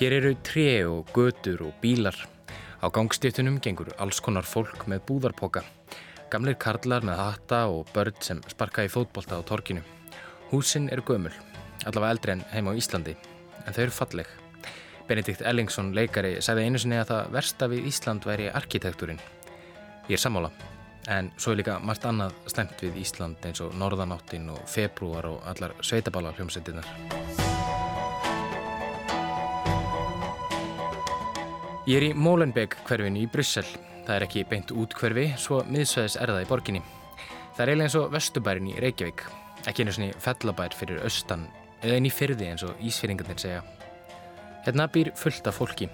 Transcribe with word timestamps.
Hér 0.00 0.14
eru 0.16 0.30
tré 0.40 0.80
og 0.88 1.10
götur 1.12 1.60
og 1.60 1.74
bílar. 1.82 2.16
Á 2.80 2.88
gangstéttunum 2.88 3.58
gengur 3.60 3.90
alls 4.00 4.16
konar 4.24 4.46
fólk 4.48 4.86
með 4.88 5.02
búðarpoka. 5.04 5.60
Gamlir 6.32 6.56
karlar 6.56 7.04
með 7.04 7.20
hatta 7.20 7.58
og 7.68 7.90
börn 7.92 8.16
sem 8.24 8.40
sparka 8.48 8.86
í 8.86 8.88
fótbolta 8.88 9.36
á 9.36 9.44
torkinu. 9.44 9.82
Húsin 10.48 10.88
eru 10.88 11.04
gömul, 11.04 11.34
allavega 11.84 12.14
eldri 12.16 12.32
en 12.32 12.44
heima 12.48 12.72
á 12.72 12.80
Íslandi, 12.80 13.12
en 13.66 13.76
þau 13.76 13.82
eru 13.82 13.92
falleg. 13.98 14.30
Benedikt 15.04 15.44
Ellingsson, 15.44 15.92
leikari, 15.92 16.40
sagði 16.40 16.64
einu 16.64 16.80
sinni 16.80 16.96
að 16.96 17.12
það 17.12 17.36
versta 17.36 17.68
við 17.68 17.92
Ísland 17.92 18.24
væri 18.24 18.48
arkitektúrin. 18.48 19.20
Ég 20.08 20.16
er 20.16 20.22
sammála, 20.24 20.48
en 21.12 21.28
svo 21.36 21.52
er 21.52 21.60
líka 21.60 21.76
margt 21.76 22.08
annað 22.08 22.32
slemt 22.48 22.80
við 22.80 22.96
Ísland 23.04 23.44
eins 23.44 23.60
og 23.60 23.76
Norðanáttin 23.76 24.48
og 24.48 24.64
februar 24.64 25.28
og 25.28 25.44
allar 25.44 25.76
sveitabála 25.84 26.32
hljómsendinnar. 26.40 26.88
Ég 31.90 31.96
er 31.98 32.04
í 32.06 32.14
Molenbeek 32.14 32.76
hverfinu 32.86 33.18
í 33.18 33.26
Bryssel. 33.26 33.64
Það 34.06 34.12
er 34.14 34.22
ekki 34.22 34.42
beint 34.46 34.68
út 34.78 34.92
hverfi, 34.94 35.24
svo 35.42 35.56
miðsvæðis 35.66 36.14
er 36.22 36.30
það 36.30 36.42
í 36.44 36.46
borginni. 36.46 36.82
Það 37.56 37.62
er 37.64 37.70
eiginlega 37.72 37.88
eins 37.88 37.96
og 37.98 38.12
vestubærin 38.12 38.68
í 38.70 38.74
Reykjavík. 38.84 39.24
Ekki 39.66 39.82
einu 39.82 39.94
svoni 39.96 40.10
fellabær 40.22 40.76
fyrir 40.78 41.00
austan, 41.02 41.48
eða 41.82 41.96
einn 41.96 42.06
í 42.06 42.12
fyrði 42.14 42.46
eins 42.46 42.62
og 42.68 42.78
ísfyrringarnir 42.78 43.42
segja. 43.42 43.64
Hérna 44.68 44.86
býr 44.94 45.10
fullt 45.18 45.50
af 45.50 45.58
fólki. 45.58 45.88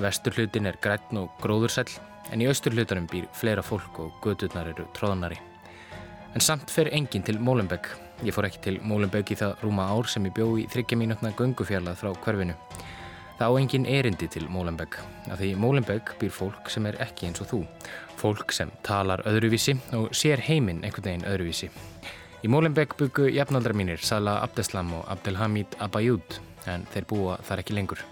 Vestur 0.00 0.38
hlutin 0.38 0.70
er 0.70 0.78
grætn 0.80 1.20
og 1.20 1.36
gróðursæl, 1.44 1.84
en 2.32 2.40
í 2.40 2.48
austur 2.48 2.72
hlutanum 2.72 3.10
býr 3.12 3.28
fleira 3.36 3.66
fólk 3.66 4.00
og 4.06 4.24
gödurnar 4.24 4.72
eru 4.72 4.88
tróðanari. 4.96 5.36
En 6.32 6.40
samt 6.40 6.72
fer 6.72 6.88
enginn 6.96 7.28
til 7.28 7.42
Molenbeek. 7.44 7.92
Ég 8.24 8.32
fór 8.32 8.48
ekki 8.48 8.64
til 8.70 8.80
Molenbeek 8.80 9.36
í 9.36 9.40
það 9.42 9.60
rúma 9.66 9.90
ár 9.92 10.08
sem 10.08 10.24
ég 10.30 10.32
bjó 10.32 10.48
í 10.56 10.64
þryggja 10.72 11.02
mínutna 11.02 11.36
göngufjarlað 11.36 12.00
frá 12.00 12.14
hverfinu. 12.24 12.56
Það 13.42 13.56
á 13.58 13.58
engin 13.58 13.86
erindi 13.90 14.26
til 14.30 14.44
Molenbeek, 14.54 15.00
af 15.34 15.40
því 15.40 15.48
Molenbeek 15.58 16.12
býr 16.20 16.30
fólk 16.30 16.68
sem 16.70 16.84
er 16.86 16.94
ekki 17.02 17.26
eins 17.26 17.42
og 17.42 17.48
þú. 17.50 17.58
Fólk 18.20 18.52
sem 18.54 18.68
talar 18.86 19.24
öðruvísi 19.26 19.72
og 19.98 20.12
sér 20.14 20.38
heiminn 20.46 20.84
einhvern 20.86 21.08
veginn 21.08 21.24
öðruvísi. 21.26 21.66
Í 22.46 22.50
Molenbeek 22.54 22.94
byggu 23.00 23.26
jafnaldra 23.34 23.74
mínir 23.74 23.98
Salah 23.98 24.44
Abdeslam 24.44 24.92
og 24.94 25.08
Abdelhamid 25.10 25.74
Abayoud, 25.82 26.36
en 26.70 26.86
þeir 26.92 27.08
búa 27.10 27.40
þar 27.48 27.64
ekki 27.64 27.74
lengur. 27.74 28.04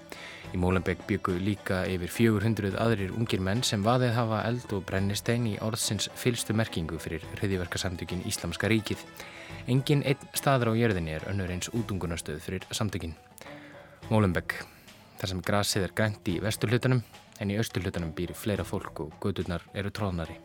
Í 0.51 0.59
Molenbeek 0.59 1.07
byggu 1.07 1.37
líka 1.47 1.85
yfir 1.87 2.11
400 2.17 2.75
aðrir 2.83 3.15
ungir 3.15 3.39
menn 3.39 3.63
sem 3.63 3.87
vaðið 3.87 4.17
hafa 4.19 4.43
eld 4.49 4.75
og 4.75 4.83
brennistein 4.91 5.47
í 5.47 5.55
orðsins 5.63 6.11
fylstu 6.19 6.59
merkingu 6.59 6.99
fyrir 6.99 7.23
hriðiverkasamtökin 7.37 8.27
Íslamska 8.27 8.67
ríkið. 8.75 9.07
Engin 9.71 10.03
einn 10.03 10.29
staður 10.35 10.75
á 10.75 10.81
jörðinni 10.83 11.15
er 11.21 11.31
önnur 11.31 11.55
eins 11.55 11.71
útungunastöð 11.71 12.43
fyrir 12.43 12.67
samtökin. 12.75 13.15
Molenbeek 14.11 14.59
þar 15.21 15.35
sem 15.35 15.43
grasið 15.45 15.89
er 15.89 15.97
grænt 15.97 16.31
í 16.33 16.39
vesturhlutunum 16.41 17.03
en 17.41 17.53
í 17.53 17.59
austurhlutunum 17.61 18.15
býr 18.17 18.33
fleira 18.37 18.65
fólk 18.65 19.05
og 19.05 19.19
gödurnar 19.21 19.67
eru 19.77 19.93
tróðnari. 19.93 20.39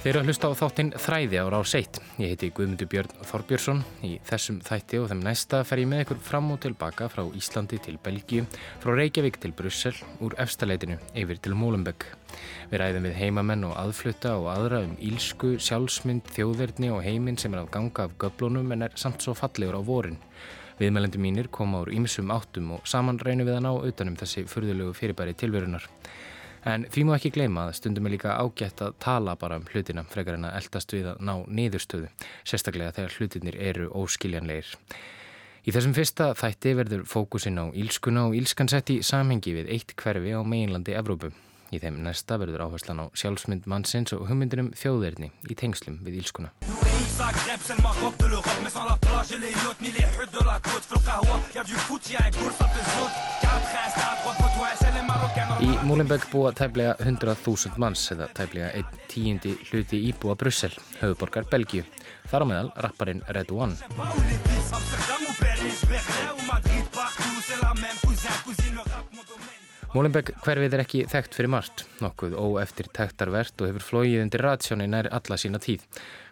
Þeir 0.00 0.14
eru 0.14 0.20
að 0.22 0.28
hlusta 0.30 0.48
á 0.48 0.56
þáttinn 0.56 0.90
Þræði 0.96 1.40
á 1.44 1.60
seitt. 1.68 1.98
Ég 2.16 2.30
heiti 2.32 2.48
Guðmundur 2.56 2.88
Björn 2.88 3.10
Þorbjörnsson. 3.28 3.82
Í 4.08 4.14
þessum 4.24 4.62
þætti 4.64 4.96
og 4.96 5.10
þeim 5.10 5.20
næsta 5.26 5.60
fer 5.68 5.82
ég 5.82 5.90
með 5.92 6.06
ykkur 6.06 6.22
fram 6.24 6.48
og 6.54 6.62
tilbaka 6.64 7.10
frá 7.12 7.20
Íslandi 7.36 7.76
til 7.84 7.98
Belgíu, 8.00 8.46
frá 8.80 8.94
Reykjavík 8.96 9.36
til 9.42 9.52
Brussel, 9.52 9.92
úr 10.24 10.38
efstaleitinu 10.40 10.96
yfir 11.12 11.44
til 11.44 11.52
Molenbeek. 11.52 12.08
Við 12.70 12.80
ræðum 12.82 13.08
við 13.08 13.18
heimamenn 13.18 13.66
og 13.68 13.76
aðflutta 13.80 14.36
og 14.38 14.48
aðra 14.52 14.82
um 14.86 14.96
ílsku, 15.02 15.56
sjálfsmynd, 15.62 16.30
þjóðverðni 16.36 16.90
og 16.94 17.04
heiminn 17.06 17.38
sem 17.40 17.54
er 17.54 17.64
að 17.64 17.72
ganga 17.74 18.06
af 18.06 18.16
göblunum 18.22 18.72
en 18.74 18.86
er 18.86 18.96
samt 19.00 19.24
svo 19.24 19.34
fallegur 19.38 19.78
á 19.78 19.82
vorin. 19.84 20.18
Viðmælendu 20.80 21.20
mínir 21.20 21.50
koma 21.52 21.82
úr 21.84 21.92
ýmsum 21.92 22.32
áttum 22.32 22.70
og 22.78 22.86
saman 22.88 23.18
reynum 23.20 23.48
við 23.48 23.58
að 23.58 23.64
ná 23.66 23.72
utanum 23.90 24.16
þessi 24.16 24.46
furðulegu 24.48 24.94
fyrirbæri 24.96 25.34
tilverunar. 25.36 25.84
En 26.64 26.84
því 26.92 27.04
má 27.08 27.14
ekki 27.16 27.32
gleyma 27.32 27.66
að 27.68 27.76
stundum 27.78 28.08
er 28.08 28.14
líka 28.14 28.36
ágætt 28.36 28.82
að 28.84 28.96
tala 29.00 29.34
bara 29.40 29.56
um 29.60 29.68
hlutina 29.68 30.04
frekar 30.08 30.36
en 30.36 30.48
að 30.48 30.56
eldast 30.60 30.92
við 30.92 31.08
að 31.12 31.22
ná 31.24 31.34
niðurstöðu, 31.48 32.10
sérstaklega 32.44 32.96
þegar 32.96 33.16
hlutinir 33.16 33.56
eru 33.70 33.88
óskiljanleir. 33.96 34.74
Í 35.64 35.72
þessum 35.76 35.92
fyrsta 35.96 36.30
þætti 36.36 36.74
verður 36.76 37.06
fókusin 37.08 37.60
á 37.60 37.68
ílskuna 37.76 38.26
og 38.28 38.36
ílskansett 38.36 38.92
í 38.92 39.00
samhengi 39.04 39.56
við 39.56 39.72
eitt 39.76 39.96
hverfi 40.00 40.32
á 40.32 40.40
meginlandi 40.40 40.96
Evrópu. 40.96 41.32
Í 41.70 41.78
þeim 41.78 42.00
næsta 42.02 42.34
verður 42.40 42.64
áherslan 42.66 43.02
á 43.02 43.06
sjálfsmynd 43.14 43.66
mannsins 43.70 44.10
og 44.16 44.24
hugmyndinum 44.26 44.72
þjóðverðni 44.74 45.28
í 45.46 45.54
tengslum 45.54 46.00
við 46.02 46.18
ílskuna. 46.24 46.50
Í 55.60 55.70
Múlenberg 55.86 56.26
búa 56.32 56.50
tæplega 56.56 56.96
100.000 56.98 57.78
manns 57.78 58.02
eða 58.16 58.26
tæplega 58.34 58.72
einn 58.74 59.00
tíindi 59.12 59.54
hluti 59.70 60.02
íbúa 60.10 60.34
Brussel, 60.40 60.74
höfuborgar 60.98 61.46
Belgíu. 61.52 61.86
Þar 62.32 62.42
á 62.42 62.50
meðal 62.50 62.74
rapparinn 62.82 63.22
Red 63.30 63.54
One. 63.54 63.78
Molenbeek 69.90 70.28
hverfið 70.44 70.74
er 70.76 70.80
ekki 70.84 70.98
þekkt 71.10 71.32
fyrir 71.34 71.50
margt, 71.50 71.80
nokkuð 71.98 72.36
óeftir 72.38 72.86
tektarvert 72.94 73.58
og 73.58 73.72
hefur 73.72 73.82
flóið 73.82 74.20
undir 74.22 74.44
ratsjóni 74.46 74.84
nær 74.86 75.08
alla 75.10 75.38
sína 75.40 75.58
tíð. 75.58 75.82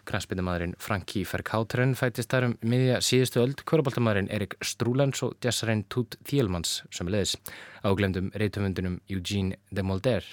Kransbyttumadurinn 0.07 0.77
Franki 0.79 1.25
Verkauteren 1.27 1.91
fættist 1.99 2.31
þar 2.31 2.47
um 2.47 2.53
miðja 2.63 3.01
síðustu 3.03 3.41
öld, 3.43 3.65
kvöruboltamadurinn 3.67 4.31
Erik 4.31 4.55
Strúlans 4.63 5.19
og 5.27 5.35
jazzarinn 5.43 5.83
Tút 5.91 6.15
Thielmans 6.23 6.77
sem 6.87 7.11
leðis, 7.11 7.35
áglemdum 7.83 8.31
reytumundunum 8.39 9.01
Eugene 9.11 9.59
de 9.75 9.83
Molder. 9.83 10.23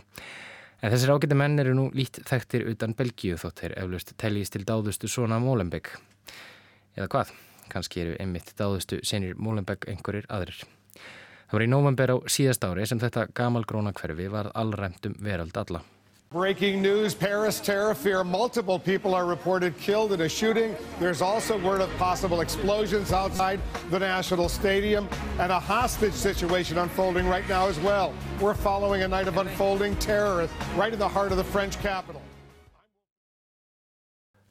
En 0.79 0.95
þessir 0.95 1.17
ágætti 1.17 1.41
menn 1.43 1.59
eru 1.59 1.75
nú 1.75 1.89
lít 1.99 2.23
þekktir 2.31 2.69
utan 2.71 2.95
Belgíu 2.95 3.43
þótt 3.43 3.65
þeir 3.65 3.79
eflust 3.83 4.15
teljist 4.23 4.55
til 4.55 4.63
dáðustu 4.71 5.11
svona 5.11 5.43
Molenbeek. 5.43 5.97
Eða 6.95 7.11
hvað? 7.11 7.35
Kanski 7.75 8.07
eru 8.07 8.17
einmitt 8.23 8.55
dáðustu 8.55 9.03
senir 9.03 9.35
Molenbeek 9.35 9.91
einhverjir 9.91 10.31
aðrir. 10.31 10.63
Það 11.47 11.59
var 11.59 11.63
í 11.63 11.67
nóvember 11.71 12.11
á 12.11 12.17
síðast 12.27 12.65
ári 12.67 12.87
sem 12.91 12.99
þetta 12.99 13.29
gamalgróna 13.35 13.93
hverfi 13.95 14.27
var 14.33 14.51
allræmtum 14.55 15.15
verald 15.23 15.55
alla. 15.57 15.83
Breaking 16.33 16.83
news, 16.83 17.15
Paris 17.15 17.61
terror 17.61 17.95
fear. 17.95 18.25
Multiple 18.25 18.81
people 18.81 19.15
are 19.15 19.25
reported 19.25 19.79
killed 19.79 20.11
in 20.11 20.23
a 20.23 20.29
shooting. 20.29 20.75
There's 20.99 21.23
also 21.23 21.57
word 21.57 21.81
of 21.81 21.89
possible 21.99 22.41
explosions 22.41 23.13
outside 23.13 23.61
the 23.91 24.01
National 24.01 24.49
Stadium 24.49 25.09
and 25.39 25.53
a 25.53 25.61
hostage 25.61 26.15
situation 26.15 26.79
unfolding 26.79 27.29
right 27.29 27.49
now 27.49 27.69
as 27.69 27.79
well. 27.79 28.13
We're 28.41 28.55
following 28.55 29.03
a 29.03 29.09
night 29.09 29.29
of 29.29 29.39
unfolding 29.39 29.95
terror 29.97 30.49
right 30.77 30.93
in 30.93 30.99
the 30.99 31.09
heart 31.09 31.31
of 31.31 31.39
the 31.39 31.45
French 31.45 31.79
capital. 31.81 32.21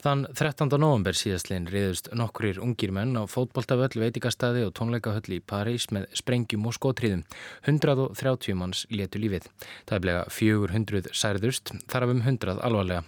Þann 0.06 0.28
13. 0.38 0.70
november 0.78 1.18
síðastlegin 1.18 1.64
riðust 1.66 2.12
nokkurir 2.14 2.60
ungir 2.62 2.92
menn 2.94 3.18
á 3.18 3.26
fótboltavöll, 3.26 3.98
veitikastadi 3.98 4.62
og 4.62 4.76
tónleikahöll 4.78 5.34
í 5.34 5.40
París 5.42 5.88
með 5.90 6.04
sprengjum 6.20 6.68
og 6.70 6.76
skótriðum. 6.78 7.24
130 7.66 8.54
manns 8.60 8.84
letu 8.94 9.18
lífið. 9.24 9.48
Það 9.90 9.96
er 9.98 10.04
blega 10.04 10.20
400 10.30 11.10
særðust, 11.10 11.72
þar 11.90 12.06
af 12.06 12.14
um 12.14 12.22
100 12.22 12.62
alvarlega. 12.68 13.02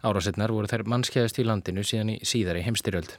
Árásetnar 0.00 0.54
voru 0.56 0.70
þær 0.72 0.86
mannskjæðist 0.88 1.42
í 1.42 1.44
landinu 1.44 1.84
síðan 1.84 2.14
í 2.14 2.18
síðari 2.24 2.62
heimstyrjöld. 2.64 3.18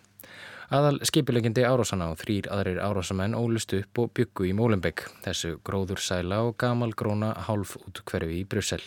Aðal 0.73 0.97
skipilegjandi 1.05 1.67
árásana 1.69 2.07
og 2.15 2.23
þrýr 2.23 2.49
aðrir 2.49 2.81
árásamenn 2.81 3.37
ólust 3.37 3.77
upp 3.77 4.01
og 4.01 4.09
byggu 4.17 4.49
í 4.49 4.55
Mólenbeek, 4.57 5.05
þessu 5.21 5.59
gróður 5.61 6.01
sæla 6.01 6.41
og 6.49 6.57
gamal 6.57 6.95
gróna 6.97 7.35
hálf 7.45 7.77
út 7.77 8.01
hverfi 8.09 8.41
í 8.41 8.49
Brussel. 8.49 8.81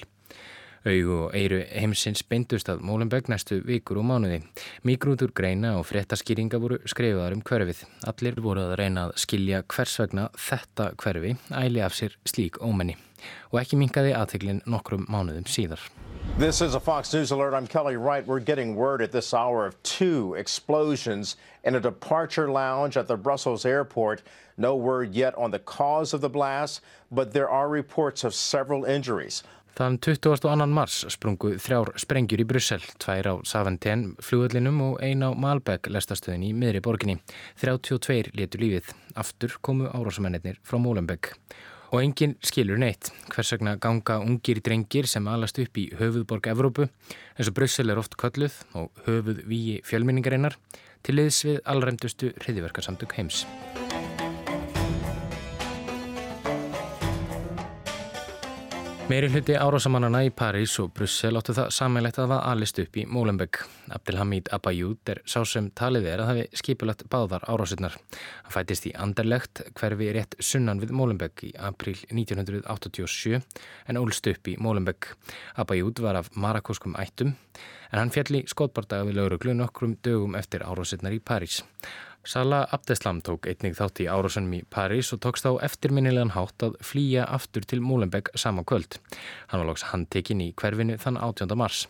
Augu 0.82 1.12
og 1.28 1.34
eiru 1.38 1.60
heimsins 1.70 2.24
beindust 2.26 2.66
að 2.72 2.80
Mólenberg 2.82 3.28
næstu 3.30 3.60
vikur 3.62 4.00
og 4.00 4.06
mánuði. 4.08 4.40
Mikrútur 4.82 5.30
greina 5.30 5.76
og 5.78 5.86
fréttaskýringa 5.86 6.58
voru 6.58 6.80
skrifaðar 6.90 7.36
um 7.36 7.44
hverfið. 7.46 7.84
Allir 8.10 8.40
voru 8.42 8.64
að 8.66 8.74
reyna 8.80 9.04
að 9.06 9.20
skilja 9.22 9.62
hvers 9.62 9.94
vegna 10.02 10.26
þetta 10.34 10.88
hverfi 10.98 11.36
æli 11.54 11.84
af 11.86 11.94
sér 11.94 12.18
slík 12.26 12.58
ómenni. 12.58 12.96
Og 13.52 13.60
ekki 13.62 13.78
minkaði 13.78 14.16
aðteglin 14.18 14.64
nokkrum 14.66 15.06
mánuðum 15.06 15.46
síðar. 15.46 15.78
This 16.38 16.60
is 16.60 16.74
a 16.74 16.80
Fox 16.80 17.14
News 17.14 17.30
alert. 17.30 17.54
I'm 17.54 17.68
Kelly 17.68 17.96
Wright. 17.96 18.26
We're 18.26 18.40
getting 18.40 18.74
word 18.74 19.02
at 19.02 19.12
this 19.12 19.32
hour 19.32 19.66
of 19.66 19.80
two 19.84 20.34
explosions 20.34 21.36
in 21.62 21.76
a 21.76 21.80
departure 21.80 22.50
lounge 22.50 22.96
at 22.96 23.06
the 23.06 23.16
Brussels 23.16 23.64
airport. 23.64 24.22
No 24.56 24.74
word 24.74 25.14
yet 25.14 25.36
on 25.38 25.52
the 25.52 25.58
cause 25.60 26.12
of 26.12 26.20
the 26.20 26.28
blast, 26.28 26.80
but 27.10 27.32
there 27.32 27.48
are 27.48 27.68
reports 27.68 28.24
of 28.24 28.34
several 28.34 28.84
injuries. 28.84 29.44
Þann 29.72 29.94
22. 30.04 30.66
mars 30.68 30.98
sprungu 31.08 31.54
þrjár 31.56 31.94
sprengjur 31.96 32.42
í 32.42 32.44
Brussel, 32.44 32.82
tvær 33.00 33.28
á 33.32 33.34
Savanten 33.48 34.10
flugöllinum 34.20 34.82
og 34.84 34.98
ein 35.00 35.24
á 35.24 35.32
Malbæk 35.32 35.88
lestastöðin 35.88 36.44
í 36.44 36.50
miðri 36.52 36.82
borginni. 36.84 37.14
32 37.62 38.34
letu 38.36 38.60
lífið. 38.60 38.90
Aftur 39.16 39.56
komu 39.64 39.88
árásamennir 39.88 40.60
frá 40.60 40.76
Molenbeek. 40.76 41.32
Og 41.88 42.02
enginn 42.02 42.36
skilur 42.44 42.76
neitt. 42.80 43.08
Hvers 43.32 43.54
vegna 43.56 43.78
ganga 43.80 44.18
ungir 44.20 44.60
drengir 44.60 45.08
sem 45.08 45.24
alast 45.28 45.60
upp 45.64 45.80
í 45.80 45.88
höfuðborg 45.96 46.52
Evrópu, 46.52 46.90
eins 47.38 47.48
og 47.48 47.56
Brussel 47.56 47.92
er 47.92 48.00
oft 48.00 48.18
kölluð 48.20 48.60
og 48.76 48.92
höfuð 49.08 49.40
víi 49.48 49.80
fjölminningarinnar, 49.88 50.58
til 51.00 51.16
liðs 51.16 51.40
við 51.48 51.64
allræmdustu 51.64 52.34
hriðiverkarsamtök 52.44 53.16
heims. 53.16 53.46
Meiri 59.12 59.28
hluti 59.28 59.52
árásamannana 59.52 60.22
í 60.24 60.30
París 60.32 60.72
og 60.80 60.94
Brussel 60.96 61.36
áttu 61.36 61.52
það 61.52 61.66
samanlegt 61.76 62.16
að 62.22 62.30
það 62.30 62.46
alist 62.48 62.78
upp 62.80 62.94
í 62.96 63.02
Molenbeek. 63.04 63.58
Abdelhamid 63.92 64.48
Abayoud 64.56 65.10
er 65.12 65.18
sá 65.28 65.42
sem 65.44 65.66
talið 65.76 66.06
er 66.14 66.22
að 66.22 66.30
hafi 66.30 66.46
skipulagt 66.62 67.04
báðar 67.12 67.44
árásinnar. 67.44 67.98
Hann 68.46 68.54
fætist 68.54 68.86
í 68.88 68.94
Anderlecht 68.96 69.60
hverfi 69.76 70.08
rétt 70.16 70.38
sunnan 70.40 70.80
við 70.80 70.94
Molenbeek 70.96 71.44
í 71.44 71.52
april 71.60 71.98
1987 72.08 73.36
en 73.36 74.00
ólst 74.00 74.32
upp 74.32 74.48
í 74.48 74.56
Molenbeek. 74.56 75.10
Abayoud 75.60 76.00
var 76.00 76.22
af 76.22 76.32
marakoskum 76.32 76.96
ættum 76.96 77.34
en 77.92 78.00
hann 78.00 78.14
fjall 78.16 78.40
í 78.40 78.46
skotbardaga 78.48 79.10
við 79.10 79.20
lauruglu 79.20 79.58
nokkrum 79.60 79.98
dögum 80.00 80.40
eftir 80.40 80.64
árásinnar 80.64 81.12
í 81.12 81.20
París. 81.20 81.60
Salah 82.24 82.68
Abdeslam 82.70 83.18
tók 83.18 83.48
einnig 83.50 83.72
þátt 83.74 83.98
í 84.04 84.04
árásunum 84.06 84.52
í 84.54 84.60
París 84.70 85.08
og 85.10 85.18
tókst 85.24 85.42
á 85.42 85.58
eftirminnilegan 85.66 86.30
hátt 86.36 86.62
að 86.62 86.76
flýja 86.86 87.24
aftur 87.26 87.64
til 87.66 87.80
Molenbeek 87.82 88.30
sama 88.38 88.62
kvöld. 88.62 89.00
Hann 89.50 89.58
var 89.58 89.66
lóks 89.66 89.88
handtekinn 89.90 90.44
í 90.44 90.52
hverfinu 90.54 91.00
þann 91.02 91.18
18. 91.18 91.56
mars. 91.58 91.88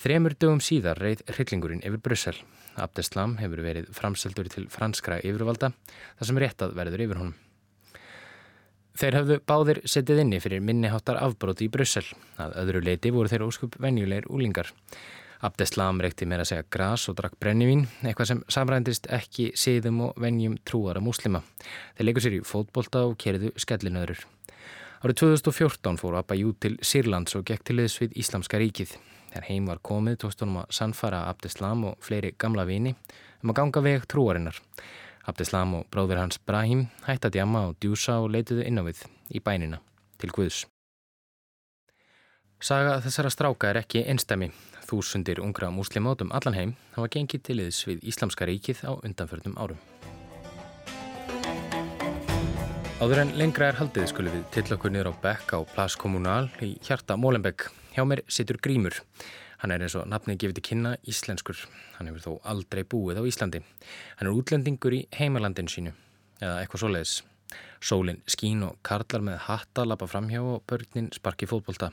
Þremur 0.00 0.38
dögum 0.40 0.62
síðar 0.64 1.02
reið 1.04 1.20
hryllingurinn 1.34 1.84
yfir 1.84 2.00
Brussel. 2.00 2.40
Abdeslam 2.80 3.36
hefur 3.42 3.60
verið 3.66 3.92
framseldur 3.92 4.48
til 4.48 4.64
franskra 4.72 5.20
yfirvalda 5.20 5.74
þar 6.16 6.30
sem 6.30 6.40
réttað 6.40 6.74
verður 6.78 7.04
yfir 7.04 7.20
honum. 7.20 7.36
Þeir 8.98 9.20
hafðu 9.20 9.40
báðir 9.46 9.84
setið 9.84 10.24
inni 10.24 10.40
fyrir 10.42 10.64
minniháttar 10.64 11.20
afbróti 11.20 11.68
í 11.68 11.70
Brussel. 11.70 12.06
Að 12.40 12.56
öðru 12.64 12.86
leiti 12.88 13.12
voru 13.12 13.28
þeir 13.30 13.44
óskup 13.44 13.76
venjulegir 13.84 14.32
úlingar. 14.32 14.72
Abdeslam 15.44 16.00
reykti 16.02 16.26
meira 16.26 16.42
að 16.42 16.50
segja 16.50 16.64
gras 16.74 17.04
og 17.10 17.14
drakk 17.20 17.36
brennivín, 17.38 17.84
eitthvað 18.02 18.30
sem 18.32 18.40
samrændist 18.50 19.06
ekki 19.14 19.52
siðum 19.54 20.00
og 20.08 20.16
venjum 20.18 20.56
trúara 20.66 20.98
múslima. 21.04 21.44
Þeir 21.94 22.08
leikur 22.08 22.24
sér 22.24 22.36
í 22.40 22.42
fótbolta 22.42 23.04
og 23.06 23.14
kerðu 23.22 23.52
skellinöður. 23.54 24.24
Árið 24.98 25.20
2014 25.20 26.00
fór 26.00 26.16
Abbajú 26.18 26.56
til 26.58 26.74
Sýrlands 26.82 27.36
og 27.38 27.44
gekk 27.46 27.62
til 27.68 27.76
liðs 27.78 28.00
við 28.02 28.16
Íslamska 28.18 28.58
ríkið. 28.58 28.96
Þegar 29.28 29.46
heim 29.46 29.68
var 29.70 29.78
komið 29.84 30.16
tókst 30.24 30.42
honum 30.42 30.64
að 30.64 30.72
sannfara 30.74 31.20
Abdeslam 31.30 31.84
og 31.86 32.00
fleiri 32.02 32.32
gamla 32.34 32.64
vini 32.66 32.96
um 33.44 33.52
að 33.52 33.58
ganga 33.60 33.84
veg 33.84 34.08
trúarinnar. 34.10 34.58
Abdeslam 35.28 35.76
og 35.78 35.86
bróður 35.92 36.24
hans 36.24 36.40
Brahim 36.42 36.88
hætti 37.06 37.28
að 37.28 37.36
djama 37.36 37.68
og 37.68 37.78
djúsa 37.78 38.18
og 38.24 38.32
leitiðu 38.34 38.66
inn 38.66 38.80
á 38.80 38.82
við 38.88 39.04
í 39.30 39.38
bænina 39.44 39.78
til 40.18 40.32
Guðs. 40.34 40.64
Saga 42.58 42.96
þessara 43.04 43.30
stráka 43.30 43.70
er 43.70 43.78
ekki 43.84 44.02
einstæmi. 44.02 44.50
Þúsundir 44.88 45.42
ungra 45.44 45.68
múslimótum 45.68 46.30
allan 46.32 46.54
heim 46.56 46.70
hafa 46.94 47.10
gengið 47.12 47.42
til 47.44 47.56
liðs 47.58 47.82
við 47.84 48.06
Íslamska 48.08 48.46
ríkið 48.48 48.78
á 48.88 48.96
undanförnum 48.96 49.58
árum. 49.60 49.76
Áður 52.98 53.20
en 53.20 53.34
lengra 53.36 53.68
er 53.68 53.76
haldið 53.82 54.08
skulum 54.08 54.32
við 54.32 54.46
til 54.56 54.64
okkur 54.78 54.94
niður 54.94 55.10
á 55.12 55.20
Bekk 55.26 55.52
á 55.52 55.58
Plas 55.74 55.96
Kommunal 56.00 56.48
í 56.64 56.70
hjarta 56.80 57.18
Molenbeek. 57.20 57.66
Hjá 57.92 58.02
mér 58.08 58.24
situr 58.32 58.56
Grímur. 58.64 58.96
Hann 59.60 59.76
er 59.76 59.84
eins 59.84 59.98
og 59.98 60.08
nafnið 60.08 60.40
gefið 60.40 60.56
til 60.56 60.66
kynna 60.70 60.94
íslenskur. 61.04 61.60
Hann 61.98 62.08
hefur 62.08 62.24
þó 62.24 62.48
aldrei 62.48 62.82
búið 62.88 63.20
á 63.20 63.28
Íslandi. 63.28 63.60
Hann 64.16 64.32
er 64.32 64.40
útlendingur 64.40 64.96
í 64.96 65.04
heimalandin 65.20 65.68
sínu, 65.68 65.92
eða 66.40 66.62
eitthvað 66.62 66.86
svoleiðis. 66.86 67.14
Sólinn 67.84 68.24
skín 68.24 68.64
og 68.64 68.80
karlar 68.80 69.20
með 69.20 69.40
hatta 69.50 69.84
lappa 69.84 70.08
framhjá 70.08 70.40
og 70.40 70.64
börnin 70.64 71.12
sparki 71.12 71.46
fótbolta. 71.50 71.92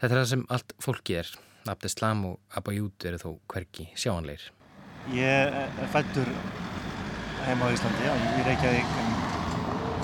Þetta 0.00 0.14
er 0.14 0.20
það 0.22 0.30
sem 0.32 0.46
allt 0.48 0.78
fólki 0.80 1.20
er. 1.20 1.36
Abdeslam 1.70 2.24
og 2.26 2.58
Abayút 2.58 3.04
eru 3.06 3.18
þó 3.20 3.30
hverki 3.52 3.88
sjáanleir. 3.94 4.42
Ég 5.14 5.54
er 5.54 5.90
fættur 5.92 6.28
heima 7.46 7.66
á 7.66 7.74
Íslandi, 7.74 8.06
ég 8.06 8.46
reykjaði 8.46 8.82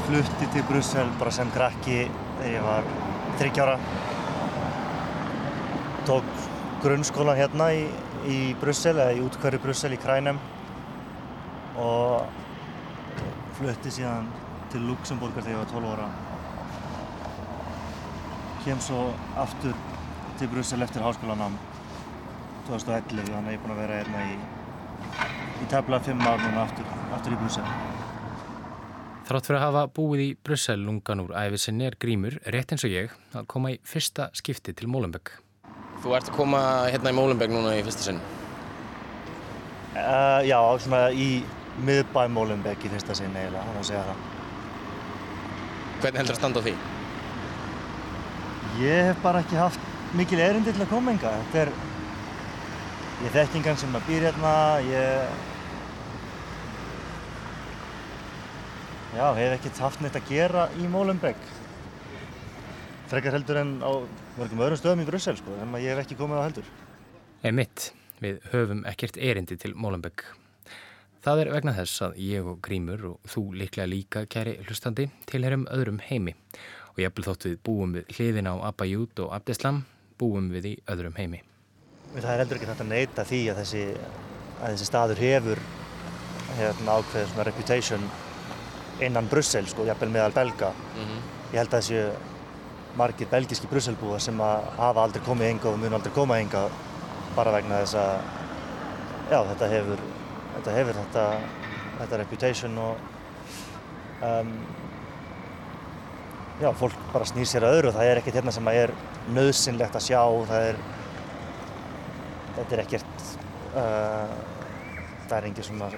flutti 0.09 0.49
til 0.55 0.65
Brussel 0.69 1.11
bara 1.21 1.33
sem 1.35 1.51
krakki 1.55 1.99
þegar 2.39 2.53
ég 2.55 2.67
var 2.67 2.87
30 3.41 3.63
ára. 3.65 3.77
Tók 6.09 6.31
grunnskólan 6.83 7.39
hérna 7.39 7.69
í, 7.75 7.85
í 8.31 8.39
Brussel, 8.63 8.97
eða 8.97 9.19
í 9.19 9.23
útkværi 9.27 9.61
Brussel 9.63 9.95
í 9.95 10.01
Krænum 10.01 10.39
og 11.79 12.27
flutti 13.59 13.93
síðan 13.99 14.31
til 14.73 14.87
Luxemburgar 14.87 15.45
þegar 15.45 15.55
ég 15.55 15.63
var 15.63 15.71
12 15.75 15.93
ára. 15.95 16.09
Kem 18.65 18.83
svo 18.83 19.07
aftur 19.39 19.77
til 20.39 20.49
Brussel 20.53 20.83
eftir 20.85 21.03
háskólanám 21.03 21.55
2011, 22.69 23.31
þannig 23.33 23.49
að 23.49 23.53
ég 23.53 23.57
er 23.57 23.63
búinn 23.63 23.75
að 23.75 23.81
vera 23.83 23.97
hérna 23.99 24.25
í, 24.29 24.35
í 25.65 25.69
tefla 25.73 25.99
5 26.05 26.27
ár 26.29 26.43
núna 26.45 26.61
aftur, 26.63 26.93
aftur 27.17 27.35
í 27.35 27.39
Brussel. 27.41 27.65
Þrátt 29.29 29.49
fyrir 29.49 29.59
að 29.59 29.65
hafa 29.67 29.83
búið 29.99 30.23
í 30.25 30.29
Brussel 30.47 30.79
lungan 30.85 31.25
úr 31.25 31.35
æfisinni 31.37 31.89
er 31.89 31.99
Grímur, 32.01 32.39
rétt 32.55 32.71
eins 32.73 32.87
og 32.87 32.95
ég, 32.95 33.17
að 33.35 33.49
koma 33.51 33.75
í 33.75 33.81
fyrsta 33.89 34.29
skipti 34.39 34.77
til 34.79 34.89
Molenbeek. 34.93 35.35
Þú 36.05 36.15
ert 36.17 36.31
að 36.31 36.39
koma 36.39 36.63
hérna 36.87 37.13
í 37.13 37.19
Molenbeek 37.19 37.53
núna 37.53 37.75
í 37.75 37.83
fyrsta 37.89 38.07
sinn? 38.07 38.23
Uh, 39.99 40.41
já, 40.47 40.61
svona 40.85 41.03
í 41.11 41.29
miðbæ 41.83 42.23
Molenbeek 42.31 42.87
í 42.87 42.93
fyrsta 42.95 43.19
sinn 43.19 43.35
eiginlega, 43.35 43.67
hann 43.67 43.83
að 43.83 43.91
segja 43.91 44.07
það. 44.13 44.25
Hvernig 45.99 46.23
heldur 46.23 46.31
það 46.31 46.37
að 46.37 46.43
standa 46.45 46.63
á 46.63 46.67
því? 46.69 46.79
Ég 48.79 49.09
hef 49.11 49.23
bara 49.25 49.43
ekki 49.43 49.59
haft 49.59 49.88
mikil 50.17 50.41
erindi 50.41 50.73
til 50.73 50.85
að 50.85 50.91
koma 50.95 51.13
enga. 51.13 51.35
Þetta 51.43 51.63
er, 51.67 51.73
ég 53.27 53.37
þekk 53.37 53.61
engan 53.61 53.81
sem 53.81 53.97
að 53.99 54.09
býr 54.09 54.29
hérna, 54.29 54.57
ég 54.89 55.47
Já, 59.19 59.33
hef 59.35 59.55
ekkert 59.57 59.79
haft 59.83 60.03
neitt 60.05 60.17
að 60.19 60.29
gera 60.29 60.67
í 60.79 60.89
Molenbeek. 60.93 61.39
Frekar 63.09 63.35
heldur 63.35 63.57
en 63.59 63.71
á 63.81 63.91
mörgum 64.37 64.61
öðrum 64.63 64.79
stöðum 64.79 65.01
í 65.03 65.07
Brussel, 65.09 65.35
sko, 65.41 65.57
en 65.59 65.73
ég 65.81 65.91
hef 65.91 66.03
ekki 66.05 66.19
komið 66.21 66.39
á 66.39 66.45
heldur. 66.45 66.69
Emitt, 67.49 67.89
við 68.23 68.39
höfum 68.53 68.85
ekkert 68.87 69.17
erindi 69.17 69.57
til 69.59 69.73
Molenbeek. 69.75 70.27
Það 71.25 71.43
er 71.43 71.53
vegna 71.57 71.75
þess 71.81 72.05
að 72.05 72.21
ég 72.23 72.47
og 72.47 72.61
Grímur 72.63 73.07
og 73.09 73.33
þú 73.33 73.43
líklega 73.59 73.89
líka, 73.91 74.27
kæri 74.31 74.59
hlustandi, 74.69 75.09
tilherum 75.27 75.67
öðrum 75.73 75.99
heimi. 76.05 76.37
Og 76.93 77.01
ég 77.03 77.11
hef 77.11 77.27
þótt 77.27 77.49
við 77.49 77.59
búum 77.65 77.97
við 77.97 78.13
hliðin 78.15 78.53
á 78.53 78.55
Abayút 78.71 79.25
og 79.25 79.33
Abdeslam, 79.35 79.83
búum 80.19 80.51
við 80.53 80.73
í 80.73 80.75
öðrum 80.91 81.17
heimi. 81.19 81.43
Það 82.15 82.31
er 82.33 82.43
heldur 82.43 82.59
ekki 82.59 82.71
þetta 82.71 82.85
að 82.87 82.95
neyta 82.95 83.25
því 83.29 83.43
að 83.53 83.61
þessi, 83.63 83.83
að 84.61 84.73
þessi 84.73 84.89
staður 84.89 85.23
hefur 85.23 85.61
hérna, 86.59 86.97
ákveðið 86.99 87.31
svona 87.33 87.47
reputation 87.49 88.09
innan 89.05 89.29
Brussel, 89.31 89.67
sko, 89.71 89.85
jafnvel 89.87 90.11
meðal 90.11 90.33
belga. 90.35 90.73
Mm 90.97 91.05
-hmm. 91.05 91.23
Ég 91.53 91.59
held 91.61 91.75
að 91.75 91.81
þessi 91.81 92.03
margir 92.99 93.29
belgiski 93.31 93.69
Brusselbúar 93.71 94.21
sem 94.21 94.41
að 94.41 94.65
hafa 94.79 95.03
aldrei 95.03 95.23
komið 95.25 95.53
enga 95.53 95.69
og 95.71 95.79
mun 95.79 95.95
aldrei 95.95 96.13
koma 96.15 96.39
enga 96.43 96.69
bara 97.37 97.53
vegna 97.53 97.83
þess 97.83 97.95
að 97.95 98.15
já, 99.31 99.39
þetta 99.53 99.69
hefur 99.69 100.03
þetta, 100.57 100.75
hefur 100.79 100.99
þetta, 100.99 101.25
þetta 102.01 102.21
reputation 102.23 102.79
og 102.79 102.97
um, 104.23 104.53
já, 106.63 106.69
fólk 106.77 106.97
bara 107.13 107.27
snýr 107.29 107.49
sér 107.49 107.67
að 107.67 107.79
öðru. 107.79 107.93
Það 107.97 108.11
er 108.11 108.21
ekkert 108.21 108.39
hérna 108.39 108.55
sem 108.55 108.71
að 108.71 108.81
er 108.83 108.93
nöðsynlegt 109.37 109.99
að 109.99 110.07
sjá, 110.09 110.23
það 110.51 110.69
er 110.71 110.81
þetta 112.59 112.77
er 112.77 112.83
ekkert 112.85 113.27
uh, 113.79 114.37
það 115.29 115.37
er 115.39 115.49
engin 115.51 115.69
svona 115.69 115.91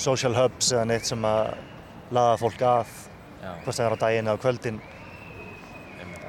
social 0.00 0.32
hubs 0.38 0.72
eða 0.72 0.86
neitt 0.88 1.08
sem 1.08 1.26
að 1.28 1.52
laða 2.14 2.38
fólk 2.40 2.64
að 2.66 2.94
hvort 3.64 3.76
það 3.76 3.86
er 3.86 3.96
á 3.96 4.02
daginn 4.04 4.30
eða 4.30 4.40
á 4.40 4.42
kvöldin. 4.44 4.80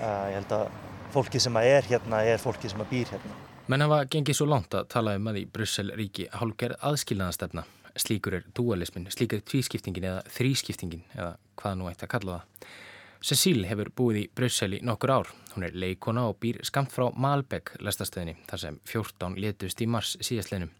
Uh, 0.01 0.25
ég 0.31 0.39
held 0.39 0.55
að 0.57 0.65
fólki 1.13 1.41
sem 1.43 1.57
að 1.59 1.69
er 1.75 1.87
hérna 1.91 2.23
er 2.25 2.41
fólki 2.41 2.71
sem 2.71 2.81
að 2.81 2.91
býr 2.95 3.13
hérna. 3.15 3.37
Menn 3.71 3.85
hafa 3.85 4.01
gengið 4.11 4.39
svo 4.39 4.47
langt 4.49 4.73
að 4.75 4.87
tala 4.91 5.13
um 5.15 5.29
að 5.31 5.43
í 5.43 5.45
Brussel 5.47 5.91
ríki 5.95 6.25
hálfgerð 6.33 6.81
aðskilnaðastefna 6.87 7.63
slíkur 7.99 8.37
er 8.37 8.45
dualismin, 8.55 9.09
slíkur 9.11 9.41
er 9.41 9.47
tvískiptingin 9.47 10.07
eða 10.07 10.21
þrískiptingin 10.31 11.03
eða 11.15 11.33
hvað 11.59 11.77
nú 11.79 11.89
ætti 11.91 12.07
að 12.07 12.13
kalla 12.13 12.37
það 12.37 12.69
Cecil 13.21 13.67
hefur 13.69 13.91
búið 13.93 14.17
í 14.17 14.27
Brussel 14.33 14.73
í 14.73 14.79
nokkur 14.81 15.11
ár. 15.13 15.27
Hún 15.53 15.67
er 15.67 15.75
leikona 15.77 16.23
og 16.31 16.39
býr 16.41 16.57
skamt 16.65 16.89
frá 16.89 17.11
Malbæk 17.13 17.75
lestastöðinni 17.85 18.33
þar 18.49 18.61
sem 18.63 18.79
14 18.89 19.35
letust 19.37 19.83
í 19.83 19.85
mars 19.85 20.15
síðastleinu. 20.25 20.71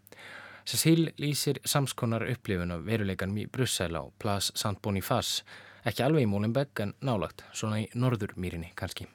Cecil 0.65 1.11
lýsir 1.21 1.59
samskonar 1.69 2.25
upplifun 2.31 2.73
af 2.73 2.81
veruleikanum 2.87 3.37
í 3.43 3.45
Brussel 3.45 3.93
á 3.93 4.09
Place 4.17 4.55
Saint 4.57 4.81
Boniface, 4.81 5.43
ekki 5.85 6.01
alveg 6.01 6.25
í 6.25 6.31
Molenbeek 6.31 6.81
en 6.81 6.95
nálagt, 7.05 7.43
svona 7.53 7.83
í 7.83 7.85
norðurmýrinni 7.93 8.73
kannski. 8.73 9.05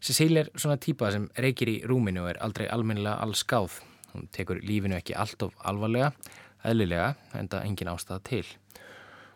Cecil 0.00 0.40
er 0.40 0.48
svona 0.56 0.78
típa 0.80 1.10
sem 1.12 1.28
reykir 1.36 1.68
í 1.68 1.78
rúminu 1.84 2.24
og 2.24 2.30
er 2.32 2.40
aldrei 2.48 2.70
almennilega 2.72 3.20
alls 3.26 3.44
gáð. 3.44 3.82
Hún 4.14 4.24
tekur 4.32 4.62
lífinu 4.64 4.96
ekki 4.96 5.16
allt 5.20 5.44
of 5.44 5.60
alvarlega, 5.68 6.14
eðlilega, 6.64 7.12
enda 7.36 7.60
engin 7.68 7.92
ástæða 7.92 8.22
til. 8.24 8.46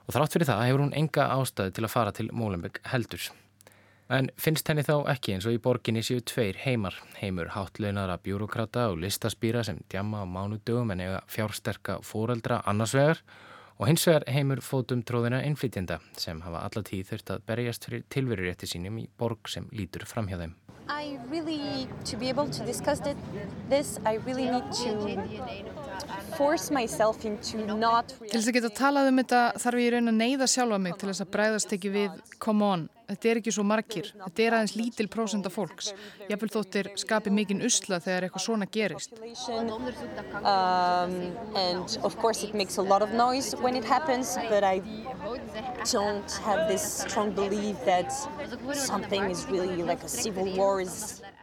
Og 0.06 0.16
þrátt 0.16 0.35
fyrir 0.35 0.49
það 0.49 0.66
hefur 0.66 0.85
hún 0.87 0.97
enga 0.99 1.28
ástæði 1.37 1.76
til 1.76 1.87
að 1.87 1.94
fara 1.94 2.12
til 2.16 2.28
Molenbeek 2.35 2.82
heldur. 2.92 3.28
En 4.12 4.28
finnst 4.37 4.68
henni 4.68 4.82
þá 4.85 5.06
ekki 5.09 5.37
eins 5.37 5.47
og 5.49 5.54
í 5.56 5.61
borginni 5.62 6.02
séu 6.04 6.21
tveir 6.26 6.59
heimar, 6.66 6.99
heimur 7.21 7.52
hátlaunara 7.54 8.18
bjúrokrata 8.21 8.90
og 8.90 8.99
listaspýra 9.00 9.62
sem 9.64 9.78
djama 9.88 10.21
á 10.21 10.26
mánudögum 10.28 10.92
en 10.92 11.00
eiga 11.00 11.23
fjársterka 11.32 11.97
fóreldra 12.04 12.61
annarsvegar 12.68 13.23
og 13.78 13.88
hins 13.88 14.04
vegar 14.06 14.26
heimur 14.28 14.61
fótum 14.61 15.00
tróðina 15.06 15.40
innflytjenda 15.47 16.02
sem 16.21 16.42
hafa 16.44 16.66
alla 16.66 16.85
tíð 16.85 17.09
þurft 17.14 17.32
að 17.32 17.47
berjast 17.49 17.88
fyrir 17.88 18.04
tilverurétti 18.12 18.68
sínum 18.68 19.00
í 19.00 19.09
borg 19.18 19.49
sem 19.49 19.71
lítur 19.73 20.04
fram 20.06 20.28
hjá 20.28 20.37
þeim. 20.42 20.52
I 20.88 21.18
really, 21.30 21.88
to 22.04 22.16
be 22.16 22.28
able 22.28 22.48
to 22.48 22.64
discuss 22.64 23.00
it, 23.00 23.16
this, 23.68 23.98
I 24.04 24.14
really 24.26 24.50
need 24.50 24.72
to 24.84 25.18
force 26.36 26.70
myself 26.70 27.24
into 27.24 27.58
not... 27.76 28.14
Til 28.18 28.40
þess 28.40 28.48
að 28.48 28.56
geta 28.56 28.72
talað 28.76 29.10
um 29.10 29.20
þetta 29.22 29.42
þarf 29.62 29.82
ég 29.82 29.92
raun 29.94 30.12
að 30.12 30.18
neyða 30.18 30.48
sjálfa 30.50 30.80
mig 30.80 30.98
til 30.98 31.10
þess 31.10 31.24
að 31.24 31.30
bræðast 31.36 31.74
ekki 31.76 31.92
við 31.92 32.18
come 32.42 32.66
on, 32.66 32.86
þetta 33.12 33.30
er 33.30 33.40
ekki 33.40 33.52
svo 33.54 33.64
margir, 33.66 34.08
þetta 34.24 34.44
er 34.44 34.56
aðeins 34.56 34.74
lítil 34.78 35.08
prósend 35.12 35.46
af 35.48 35.56
fólks. 35.56 35.92
Jáfnvel 36.30 36.50
þóttir 36.56 36.90
skapi 37.00 37.32
mikinn 37.34 37.62
usla 37.66 38.00
þegar 38.02 38.26
eitthvað 38.28 38.44
svona 38.46 38.68
gerist. 38.72 39.12
Um, 40.42 41.14
and 41.58 41.98
of 42.02 42.16
course 42.22 42.42
it 42.46 42.54
makes 42.54 42.78
a 42.78 42.82
lot 42.82 43.02
of 43.02 43.12
noise 43.12 43.54
when 43.60 43.76
it 43.76 43.84
happens, 43.84 44.36
but 44.48 44.64
I 44.64 44.80
don't 45.92 46.32
have 46.46 46.68
this 46.68 47.04
strong 47.04 47.32
belief 47.32 47.76
that 47.84 48.12
something 48.72 49.30
is 49.30 49.46
really 49.50 49.82
like 49.82 50.02
a 50.02 50.08
civil 50.08 50.48
war 50.56 50.72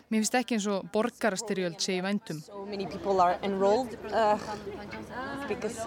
Mér 0.09 0.23
finnst 0.23 0.35
ekki 0.39 0.57
eins 0.57 0.65
og 0.65 0.87
borgarastyrjöld 0.93 1.77
sé 1.83 1.99
í 1.99 2.01
vændum. 2.01 2.39
So 2.41 2.65
many 2.65 2.87
people 2.89 3.21
are 3.21 3.37
enrolled 3.45 3.93
uh, 4.09 4.39
because 5.47 5.77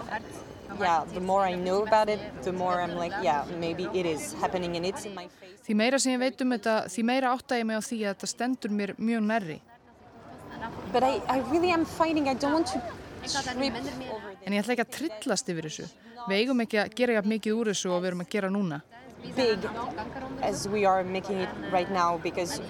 yeah, 0.79 1.03
the 1.13 1.19
more 1.19 1.43
I 1.43 1.55
know 1.55 1.83
about 1.83 2.09
it, 2.09 2.19
the 2.43 2.53
more 2.53 2.81
I'm 2.81 2.95
like, 2.95 3.13
yeah, 3.21 3.43
maybe 3.59 3.89
it 3.93 4.05
is 4.05 4.33
happening 4.39 4.77
and 4.77 4.85
it's 4.85 5.05
in 5.05 5.13
my 5.13 5.27
face. 5.27 5.59
Því 5.67 5.75
meira 5.75 5.99
sem 5.99 6.15
ég 6.15 6.21
veit 6.23 6.41
um 6.43 6.55
þetta, 6.55 6.77
því 6.91 7.03
meira 7.07 7.33
átta 7.35 7.59
ég 7.59 7.67
mig 7.67 7.79
á 7.79 7.83
því 7.83 7.99
að 8.03 8.15
þetta 8.15 8.31
stendur 8.31 8.71
mér 8.79 8.95
mjög 8.97 9.27
nærri. 9.27 9.59
But 10.93 11.03
I, 11.03 11.19
I 11.27 11.43
really 11.51 11.71
am 11.71 11.85
fighting, 11.85 12.29
I 12.29 12.35
don't 12.35 12.53
want 12.53 12.67
to 12.67 12.79
trip 12.79 13.59
over 13.59 14.31
this. 14.31 14.47
En 14.47 14.55
ég 14.55 14.63
ætla 14.63 14.75
ekki 14.77 14.85
að 14.87 14.95
trillast 14.97 15.51
yfir 15.51 15.67
þessu. 15.67 15.87
Við 16.29 16.37
eigum 16.39 16.63
ekki 16.63 16.79
að 16.79 16.95
gera 16.95 17.23
mikið 17.27 17.59
úr 17.59 17.71
þessu 17.73 17.91
og 17.91 18.03
við 18.03 18.13
erum 18.13 18.23
að 18.23 18.33
gera 18.35 18.51
núna. 18.51 18.81
Big 19.35 19.59
as 20.41 20.67
we 20.67 20.85
are 20.85 21.03
making 21.03 21.39
it 21.39 21.49
right 21.71 21.89
now 21.91 22.19
because 22.23 22.61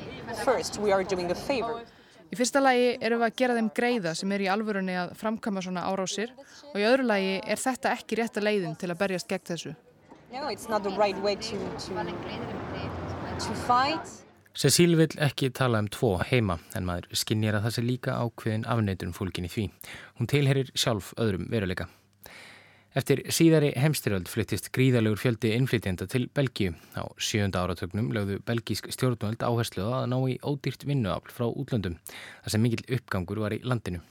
first 0.45 0.79
we 0.79 0.91
are 0.91 1.03
doing 1.03 1.31
a 1.31 1.35
favor. 1.35 1.83
Í 2.33 2.37
fyrsta 2.37 2.61
lagi 2.63 2.95
erum 2.97 3.19
við 3.21 3.27
að 3.27 3.35
gera 3.37 3.55
þeim 3.57 3.67
greiða 3.77 4.11
sem 4.17 4.31
er 4.33 4.41
í 4.41 4.47
alvörunni 4.49 4.95
að 4.97 5.11
framkama 5.19 5.61
svona 5.61 5.83
árásir 5.85 6.31
og 6.71 6.79
í 6.81 6.85
öðru 6.87 7.05
lagi 7.05 7.35
er 7.45 7.61
þetta 7.61 7.91
ekki 7.93 8.17
rétta 8.17 8.41
leiðin 8.41 8.73
til 8.79 8.89
að 8.89 9.01
berjast 9.03 9.29
gegn 9.29 9.45
þessu. 9.51 9.73
No, 10.33 10.47
it's 10.49 10.65
not 10.67 10.81
the 10.81 10.95
right 10.97 11.19
way 11.21 11.35
to, 11.35 11.59
to, 11.77 11.93
to 13.37 13.53
fight. 13.67 14.09
Cecíl 14.53 14.95
vill 14.97 15.13
ekki 15.21 15.51
tala 15.53 15.79
um 15.81 15.89
tvo 15.93 16.15
heima 16.29 16.59
en 16.77 16.85
maður 16.89 17.09
skinnir 17.17 17.53
að 17.57 17.67
það 17.67 17.75
sé 17.75 17.83
líka 17.85 18.17
ákveðin 18.21 18.65
afneitun 18.69 19.13
fólkin 19.13 19.45
í 19.45 19.53
því. 19.53 19.67
Hún 20.17 20.29
tilherir 20.29 20.73
sjálf 20.73 21.13
öðrum 21.21 21.45
veruleika. 21.53 21.87
Eftir 22.93 23.23
síðari 23.33 23.71
heimstyrjöld 23.73 24.27
flyttist 24.29 24.67
gríðalegur 24.75 25.17
fjöldi 25.17 25.49
innflytjenda 25.55 26.05
til 26.05 26.27
Belgíu. 26.29 26.75
Á 26.93 27.09
sjönda 27.17 27.63
áratögnum 27.65 28.11
lögðu 28.13 28.37
belgísk 28.45 28.91
stjórnvöld 28.93 29.41
áherslu 29.41 29.87
að 29.89 30.05
ná 30.11 30.17
í 30.29 30.35
ódýrt 30.45 30.85
vinnuafl 30.85 31.33
frá 31.33 31.47
útlöndum, 31.49 31.97
þar 32.45 32.53
sem 32.53 32.61
mikill 32.61 32.85
uppgangur 32.99 33.41
var 33.41 33.55
í 33.57 33.63
landinu. 33.65 34.03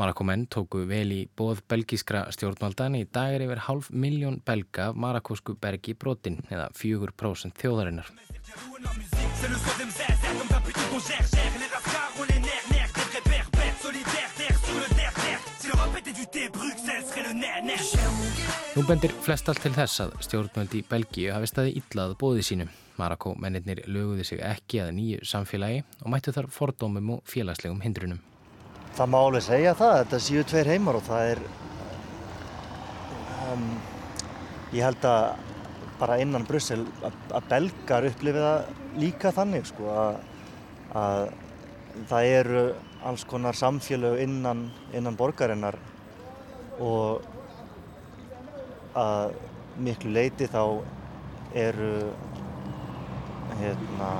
Marakomenn 0.00 0.48
tóku 0.48 0.86
vel 0.88 1.12
í 1.12 1.20
bóð 1.36 1.60
belgískra 1.68 2.24
stjórnvaldan 2.32 2.96
í 2.96 3.04
dagir 3.04 3.44
yfir 3.44 3.60
halv 3.68 3.92
miljón 3.92 4.40
belga 4.40 4.88
af 4.88 4.96
marakosku 5.04 5.58
bergi 5.60 5.92
brotin 5.92 6.40
eða 6.48 6.70
4% 6.80 7.60
þjóðarinnar. 7.60 8.08
Nú 18.74 18.82
bendir 18.88 19.12
flest 19.22 19.48
allt 19.48 19.62
til 19.62 19.74
þess 19.74 20.00
að 20.02 20.14
stjórnvöldi 20.26 20.80
í 20.80 20.86
Belgíu 20.88 21.32
hafi 21.34 21.48
staði 21.50 21.74
illað 21.78 22.16
bóðið 22.20 22.46
sínu. 22.48 22.66
Marakó 22.98 23.32
mennirnir 23.38 23.82
löguði 23.90 24.24
sig 24.26 24.40
ekki 24.42 24.80
að 24.84 24.92
nýju 24.96 25.24
samfélagi 25.26 25.82
og 26.02 26.12
mættu 26.12 26.34
þar 26.34 26.48
fordómum 26.54 27.16
og 27.16 27.22
félagslegum 27.30 27.82
hindrunum. 27.82 28.20
Það 28.94 29.10
má 29.10 29.18
alveg 29.20 29.44
segja 29.46 29.74
það, 29.78 29.94
þetta 30.00 30.20
séu 30.26 30.44
tveir 30.50 30.70
heimar 30.70 30.98
og 31.00 31.06
það 31.08 31.30
er, 31.32 31.42
um, 33.48 33.64
ég 34.74 34.86
held 34.86 35.08
að 35.10 35.24
bara 35.98 36.18
innan 36.22 36.46
Brussel 36.46 36.84
að 37.02 37.48
belgar 37.50 38.08
upplifið 38.10 38.46
það 38.46 38.98
líka 39.02 39.34
þannig 39.34 39.66
sko 39.70 39.90
að, 39.90 40.20
að 40.98 41.22
það 42.10 42.32
eru 42.38 42.64
alls 43.04 43.26
konar 43.28 43.58
samfélög 43.58 44.22
innan, 44.24 44.68
innan 44.94 45.18
borgarinnar 45.18 45.78
og 46.82 47.33
að 48.94 49.34
miklu 49.84 50.12
leiti 50.14 50.46
þá 50.50 50.62
eru 51.54 51.94
hérna 53.58 54.10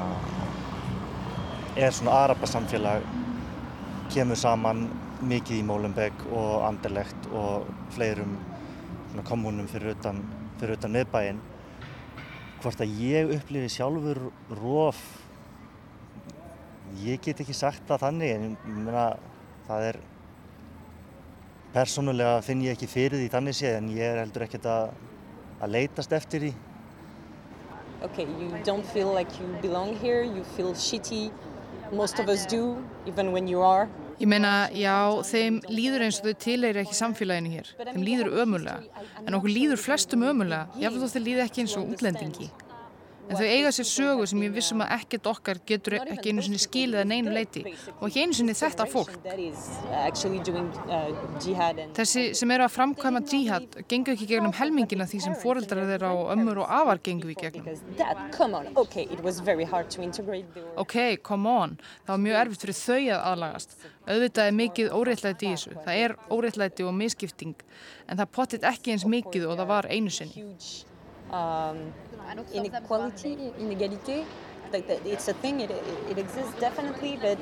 er 1.74 1.94
svona 1.94 2.18
arabasamfélag 2.24 3.06
kemur 4.14 4.38
saman 4.38 4.86
mikið 5.24 5.62
í 5.62 5.66
Molenbeek 5.66 6.26
og 6.30 6.66
Anderlecht 6.68 7.28
og 7.32 7.66
fleirum 7.94 8.36
svona 9.10 9.26
kommunum 9.26 9.68
fyrir 9.70 9.94
utan, 9.94 10.20
fyrir 10.60 10.76
utan 10.78 10.94
miðbæinn. 10.94 11.42
Hvort 12.62 12.82
að 12.82 12.94
ég 13.02 13.30
upplifi 13.34 13.70
sjálfur 13.76 14.20
róf 14.60 15.00
ég 17.02 17.22
get 17.22 17.42
ekki 17.42 17.56
sagt 17.56 17.86
það 17.88 18.06
þannig 18.06 18.34
en 18.34 18.50
ég 18.54 18.76
meina 18.76 19.06
það 19.66 19.88
er 19.90 20.00
persónulega 21.74 22.38
finn 22.46 22.62
ég 22.64 22.76
ekki 22.76 22.88
fyrir 22.90 23.18
því 23.20 23.32
þannig 23.32 23.58
séð 23.58 23.80
en 23.80 23.90
ég 23.94 24.06
er 24.06 24.22
heldur 24.22 24.46
ekkert 24.46 24.70
að, 24.70 24.94
að 25.60 25.76
leitast 25.78 26.14
eftir 26.16 26.48
því 26.48 26.54
Okay, 28.04 28.26
you 28.38 28.52
don't 28.64 28.84
feel 28.84 29.14
like 29.14 29.30
you 29.40 29.46
belong 29.62 29.96
here, 29.96 30.22
you 30.22 30.44
feel 30.56 30.74
shitty. 30.74 31.30
Most 31.90 32.18
of 32.18 32.28
us 32.28 32.44
do, 32.44 32.76
even 33.06 33.32
when 33.32 33.48
you 33.48 33.62
are. 33.62 33.88
Ég 34.20 34.28
meina, 34.28 34.68
já, 34.76 35.22
þeim 35.26 35.56
líður 35.72 36.04
eins 36.06 36.18
og 36.20 36.28
þau 36.28 36.36
tilegir 36.44 36.82
ekki 36.84 36.98
samfélaginu 36.98 37.54
hér. 37.54 37.70
Þeim 37.80 38.04
líður 38.04 38.30
ömulega. 38.44 39.02
En 39.24 39.38
okkur 39.38 39.50
líður 39.50 39.80
flestum 39.80 40.22
ömulega, 40.28 40.68
jáfnveg 40.78 41.00
þó 41.00 41.16
þeir 41.16 41.24
líði 41.30 41.44
ekki 41.46 41.64
eins 41.64 41.78
og 41.80 41.94
útlendingi. 41.94 42.50
En 43.24 43.38
þau 43.38 43.46
eiga 43.48 43.70
sér 43.72 43.86
sögu 43.88 44.26
sem 44.28 44.42
ég 44.44 44.52
vissum 44.54 44.82
að 44.84 44.92
ekkert 44.98 45.28
okkar 45.30 45.60
getur 45.66 45.96
ekki 46.00 46.32
einu 46.32 46.42
sinni 46.44 46.60
skilið 46.60 47.00
að 47.00 47.08
neinu 47.08 47.32
leiti 47.32 47.62
og 47.96 48.04
ekki 48.08 48.24
einu 48.24 48.36
sinni 48.36 48.54
þetta 48.58 48.86
fólk. 48.90 49.14
Þessi 51.96 52.24
sem 52.36 52.54
eru 52.54 52.66
að 52.66 52.74
framkvæma 52.74 53.22
jihad 53.30 53.78
gengur 53.88 54.14
ekki 54.14 54.28
gegnum 54.34 54.54
helmingina 54.58 55.08
því 55.08 55.22
sem 55.26 55.36
foreldrar 55.40 55.88
þeirra 55.88 56.12
á 56.12 56.16
ömmur 56.36 56.62
og 56.64 56.76
afar 56.80 57.00
gengur 57.04 57.32
við 57.32 57.38
gegnum. 57.46 57.66
Ok, 60.84 60.96
come 61.24 61.56
on. 61.64 61.76
Það 62.04 62.14
var 62.14 62.24
mjög 62.28 62.40
erfitt 62.44 62.66
fyrir 62.66 62.80
þau 62.80 63.00
að 63.00 63.28
aðlagast. 63.32 63.76
Auðvitað 64.04 64.50
er 64.50 64.58
mikið 64.60 64.90
óreittlæti 64.98 65.48
í 65.48 65.54
þessu. 65.54 65.76
Það 65.86 66.02
er 66.04 66.16
óreittlæti 66.28 66.84
og 66.84 66.96
miskipting 66.98 67.56
en 68.08 68.18
það 68.20 68.34
pottit 68.36 68.66
ekki 68.68 68.92
eins 68.94 69.06
mikið 69.08 69.48
og 69.48 69.56
það 69.62 69.70
var 69.72 69.88
einu 69.88 70.12
sinni. 70.12 70.44
Um, 71.30 71.92
inequality, 72.52 73.52
inégalité. 73.58 74.24
Like 74.72 74.88
that, 74.88 75.06
it's 75.06 75.28
a 75.28 75.34
thing. 75.34 75.60
It, 75.60 75.70
it 76.10 76.18
exists 76.18 76.54
definitely, 76.58 77.18
but 77.20 77.38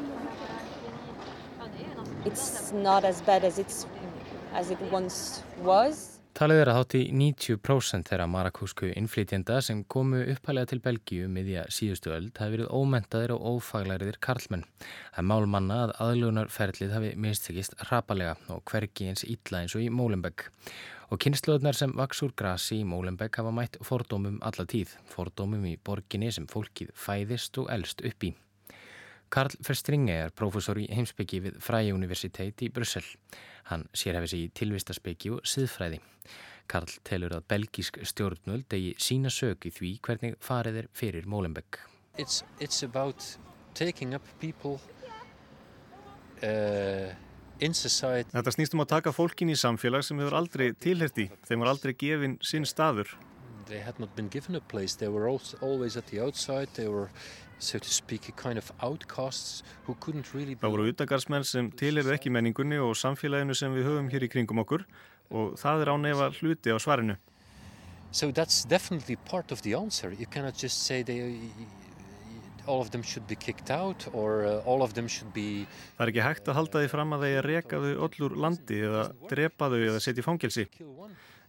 it's 2.26 2.72
not 2.72 3.04
as 3.04 3.22
bad 3.22 3.44
as 3.44 3.58
it's 3.58 3.86
as 4.54 4.70
it 4.70 4.80
once 4.90 5.42
was. 5.62 6.12
Talið 6.32 6.62
er 6.62 6.68
að 6.72 6.76
hátt 6.78 6.94
í 6.96 7.00
90% 7.12 8.06
þeirra 8.08 8.24
marakúsku 8.32 8.88
innflytjenda 8.96 9.58
sem 9.60 9.82
komu 9.84 10.22
upphælega 10.32 10.70
til 10.70 10.80
Belgíu 10.80 11.26
miðja 11.28 11.66
síðustu 11.68 12.08
öld 12.14 12.40
hafi 12.40 12.54
verið 12.54 12.70
ómentaðir 12.72 13.34
og 13.34 13.58
ófaglæriðir 13.58 14.16
karlmenn. 14.24 14.64
Það 15.12 15.20
er 15.20 15.26
málmanna 15.28 15.76
að 15.82 15.92
aðlugunarferðlið 16.06 16.94
hafi 16.96 17.10
mistekist 17.20 17.76
rapalega 17.90 18.38
og 18.48 18.64
hvergi 18.72 19.10
eins 19.10 19.26
ítla 19.28 19.60
eins 19.60 19.76
og 19.76 19.84
í 19.84 19.92
Mólenbegg. 19.92 20.46
Og 21.12 21.20
kynnslöðnar 21.20 21.76
sem 21.76 21.90
vaks 21.92 22.22
úr 22.24 22.32
grasi 22.32 22.78
í 22.80 22.84
Mólenbegg 22.88 23.36
hafa 23.36 23.50
mætt 23.52 23.74
fordómum 23.84 24.38
alla 24.48 24.64
tíð, 24.64 24.94
fordómum 25.12 25.66
í 25.68 25.74
borginni 25.76 26.30
sem 26.32 26.46
fólkið 26.48 26.94
fæðist 26.96 27.58
og 27.60 27.66
elst 27.74 28.00
upp 28.08 28.24
í. 28.24 28.30
Karl 29.32 29.52
Verstringe 29.66 30.14
er 30.24 30.32
prófessor 30.32 30.78
í 30.80 30.86
heimsbyggi 30.88 31.40
við 31.44 31.58
Fræi 31.60 31.90
Universiteit 31.92 32.64
í 32.64 32.70
Brussel. 32.72 33.04
Hann 33.68 33.84
sérhefði 33.92 34.30
sig 34.32 34.44
í 34.46 34.52
tilvistarspeggi 34.60 35.34
og 35.36 35.44
siðfræði. 35.52 35.98
Karl 36.72 36.94
telur 37.04 37.34
að 37.36 37.44
belgísk 37.52 37.98
stjórnvöld 38.08 38.64
degi 38.72 38.94
sína 38.96 39.32
sög 39.32 39.66
í 39.68 39.72
því 39.72 39.90
hvernig 40.08 40.38
farið 40.40 40.78
er 40.82 40.88
fyrir 40.96 41.28
Molenbeek. 41.28 41.76
It's, 42.16 42.40
it's 42.58 42.82
about 42.88 43.20
taking 43.74 44.14
up 44.14 44.24
people 44.40 44.80
uh. 46.40 47.12
Þetta 47.62 48.54
snýst 48.56 48.74
um 48.74 48.82
að 48.82 48.92
taka 48.96 49.12
fólkin 49.14 49.52
í 49.52 49.58
samfélag 49.58 50.02
sem 50.02 50.18
hefur 50.18 50.34
aldrei 50.40 50.72
tilherti, 50.74 51.28
þeim 51.46 51.62
er 51.62 51.70
aldrei 51.70 51.94
gefin 51.94 52.40
sinn 52.42 52.66
staður. 52.66 53.14
they 53.72 53.80
had 53.80 53.98
not 53.98 54.14
been 54.14 54.28
given 54.28 54.54
a 54.54 54.60
place. 54.60 54.94
They 54.94 55.08
were 55.08 55.28
always 55.60 55.96
at 55.96 56.06
the 56.06 56.20
outside. 56.20 56.68
They 56.74 56.88
were, 56.88 57.10
so 57.58 57.78
to 57.78 57.90
speak, 57.90 58.28
a 58.28 58.32
kind 58.32 58.58
of 58.58 58.72
outcasts 58.82 59.62
who 59.86 59.96
couldn't 60.00 60.34
really... 60.34 60.54
Það 60.54 60.74
voru 60.76 60.88
utagarsmenn 60.92 61.46
sem 61.48 61.70
tilirði 61.80 62.16
ekki 62.18 62.32
menningunni 62.36 62.80
og 62.82 62.94
samfélaginu 63.00 63.56
sem 63.56 63.74
við 63.76 63.88
höfum 63.88 64.10
hér 64.12 64.26
í 64.26 64.30
kringum 64.32 64.62
okkur 64.64 64.86
og 65.32 65.54
það 65.60 65.84
er 65.84 65.92
ánefa 65.94 66.30
hluti 66.40 66.74
á 66.74 66.78
svarinu. 66.82 67.16
So 68.12 68.30
that's 68.30 68.64
definitely 68.68 69.16
part 69.16 69.52
of 69.52 69.62
the 69.62 69.74
answer. 69.74 70.12
You 70.12 70.26
cannot 70.26 70.58
just 70.60 70.84
say 70.84 71.02
they, 71.02 71.32
Það 75.96 76.04
er 76.04 76.12
ekki 76.12 76.26
hægt 76.26 76.48
að 76.48 76.58
halda 76.58 76.82
því 76.82 76.90
fram 76.92 77.14
að 77.16 77.24
þeir 77.26 77.48
reka 77.48 77.80
þau 77.82 77.92
öllur 78.06 78.36
landi 78.44 78.80
eða 78.86 79.04
drepa 79.30 79.68
þau 79.72 79.78
eða 79.80 80.02
setja 80.04 80.22
í 80.22 80.26
fangelsi. 80.26 80.66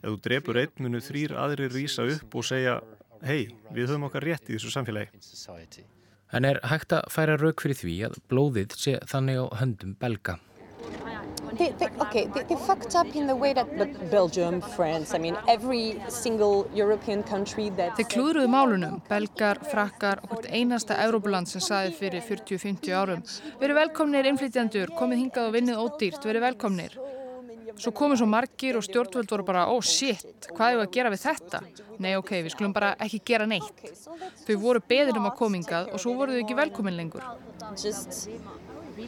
Ef 0.04 0.10
þú 0.10 0.16
drepur 0.26 0.60
einn 0.64 0.84
munu 0.84 1.02
þrýr 1.04 1.36
aðrir 1.40 1.74
rýsa 1.74 2.08
upp 2.16 2.38
og 2.40 2.48
segja 2.48 2.80
hei, 3.24 3.54
við 3.72 3.92
höfum 3.92 4.08
okkar 4.10 4.26
rétt 4.26 4.50
í 4.50 4.58
þessu 4.58 4.74
samfélagi. 4.74 5.86
En 6.34 6.50
er 6.50 6.58
hægt 6.66 6.96
að 6.98 7.06
færa 7.14 7.38
rauk 7.38 7.62
fyrir 7.62 7.78
því 7.78 8.00
að 8.10 8.18
blóðið 8.32 8.74
sé 8.80 8.98
þannig 9.12 9.38
á 9.38 9.46
höndum 9.62 9.94
belga? 10.02 10.40
They, 11.58 11.70
they, 11.78 11.88
okay, 12.02 12.26
they, 12.34 12.44
they 12.50 12.56
fucked 12.56 12.96
up 12.96 13.16
in 13.16 13.28
the 13.28 13.36
way 13.36 13.54
that 13.54 13.68
Belgium, 14.10 14.62
France, 14.62 15.14
I 15.14 15.20
mean 15.20 15.38
every 15.48 16.02
single 16.10 16.68
European 16.74 17.22
country 17.24 17.70
that... 17.78 17.94
Þeir 18.00 18.10
klúðruðu 18.10 18.50
málunum, 18.50 19.02
belgar, 19.10 19.62
frakkar 19.70 20.24
og 20.24 20.34
hvert 20.34 20.50
einasta 20.50 20.98
Európuland 21.06 21.52
sem 21.52 21.62
saði 21.62 21.94
fyrir 21.98 22.26
40-50 22.26 22.96
árum. 22.98 23.26
Verið 23.62 23.82
velkomnir 23.84 24.32
innflytjandur, 24.32 24.96
komið 24.98 25.26
hingað 25.26 25.52
og 25.52 25.58
vinnið 25.60 25.84
ódýrt, 25.84 26.26
verið 26.26 26.48
velkomnir. 26.50 26.98
Svo 27.78 27.92
komum 27.96 28.18
svo 28.18 28.28
margir 28.30 28.78
og 28.78 28.84
stjórnvöld 28.86 29.32
voru 29.34 29.46
bara, 29.48 29.64
oh 29.74 29.82
shit, 29.82 30.48
hvað 30.54 30.74
er 30.74 30.78
við 30.78 30.84
að 30.84 30.92
gera 30.94 31.12
við 31.14 31.24
þetta? 31.24 31.62
Nei, 32.04 32.12
ok, 32.20 32.32
við 32.46 32.54
skulum 32.54 32.76
bara 32.76 32.92
ekki 33.02 33.22
gera 33.26 33.48
neitt. 33.50 33.82
Þau 34.46 34.56
voru 34.62 34.82
beðin 34.90 35.18
um 35.18 35.30
að 35.30 35.38
komingað 35.40 35.90
og 35.94 36.02
svo 36.02 36.14
voru 36.20 36.36
þau 36.36 36.44
ekki 36.44 36.58
velkomin 36.60 36.98
lengur. 37.00 37.26
Just, 37.80 38.28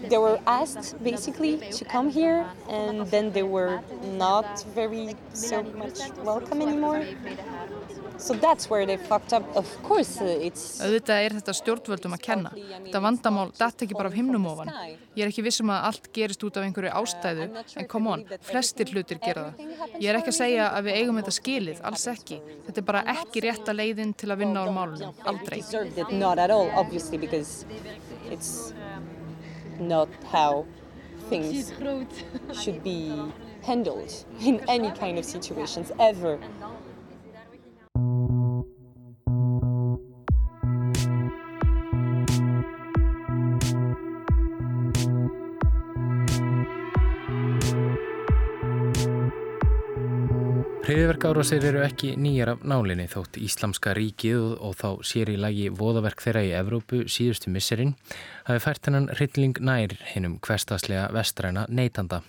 they 0.09 0.17
were 0.17 0.39
asked 0.45 0.95
basically 1.03 1.57
to 1.71 1.85
come 1.85 2.09
here 2.09 2.45
and 2.69 3.07
then 3.11 3.31
they 3.31 3.43
were 3.43 3.79
not 4.17 4.65
very 4.75 5.15
so 5.33 5.63
much 5.77 5.99
welcome 6.23 6.61
anymore. 6.61 7.05
So 8.17 8.33
that's 8.33 8.69
where 8.69 8.85
they 8.85 8.97
fucked 8.97 9.33
up. 9.33 9.43
Of 9.55 9.67
course 9.83 10.21
uh, 10.21 10.25
it's... 10.47 10.79
Auðvitað 10.79 11.25
er 11.25 11.33
þetta 11.35 11.55
stjórnvöldum 11.57 12.15
að 12.15 12.21
kenna. 12.23 12.51
Þetta 12.55 13.01
vandamál 13.03 13.49
datt 13.57 13.83
ekki 13.83 13.97
bara 13.97 14.11
af 14.11 14.15
himnum 14.15 14.47
ofan. 14.47 14.71
Ég 15.15 15.25
er 15.25 15.31
ekki 15.31 15.43
vissum 15.43 15.71
að 15.73 15.89
allt 15.89 16.07
gerist 16.15 16.43
út 16.47 16.55
af 16.55 16.63
einhverju 16.63 16.93
ástæðu, 16.95 17.49
en 17.75 17.89
come 17.91 18.13
on, 18.13 18.23
flestir 18.47 18.91
hlutir 18.93 19.19
gera 19.23 19.49
það. 19.49 19.75
Ég 19.99 20.09
er 20.11 20.19
ekki 20.19 20.31
að 20.31 20.39
segja 20.39 20.69
að 20.77 20.87
við 20.87 20.99
eigum 21.01 21.19
þetta 21.21 21.35
skilið, 21.39 21.83
alls 21.91 22.07
ekki. 22.11 22.39
Þetta 22.69 22.81
er 22.81 22.87
bara 22.91 23.03
ekki 23.15 23.43
rétt 23.45 23.71
að 23.71 23.79
leiðin 23.81 24.15
til 24.15 24.31
að 24.31 24.41
vinna 24.45 24.63
á 24.63 24.67
málunum, 24.79 25.23
aldrei. 25.27 25.59
Not 26.15 26.39
at 26.39 26.55
all, 26.55 26.71
obviously, 26.75 27.19
because 27.19 27.65
it's 28.31 28.71
not 29.79 30.09
how 30.31 30.65
things 31.29 31.71
should 32.53 32.83
be 32.83 33.31
handled 33.63 34.25
in 34.41 34.59
any 34.69 34.91
kind 34.91 35.17
of 35.17 35.25
situations, 35.25 35.91
ever. 35.99 36.39
Hriðverkárásir 50.85 51.63
eru 51.65 51.79
ekki 51.81 52.11
nýjar 52.21 52.51
af 52.51 52.65
nálinni 52.69 53.07
þótt 53.09 53.39
Íslamska 53.41 53.95
ríkið 53.97 54.35
og, 54.37 54.51
og 54.67 54.75
þá 54.77 55.07
sér 55.09 55.31
í 55.33 55.37
lagi 55.41 55.63
voðaverk 55.73 56.21
þeirra 56.21 56.43
í 56.45 56.51
Evrópu 56.53 56.99
síðustu 57.09 57.49
misserinn 57.49 57.95
hafi 58.45 58.61
fært 58.61 58.85
hennan 58.85 59.07
hrylling 59.15 59.57
nær 59.65 59.95
hinnum 60.11 60.35
hverstaslega 60.45 61.07
vestræna 61.15 61.63
neytanda. 61.73 62.19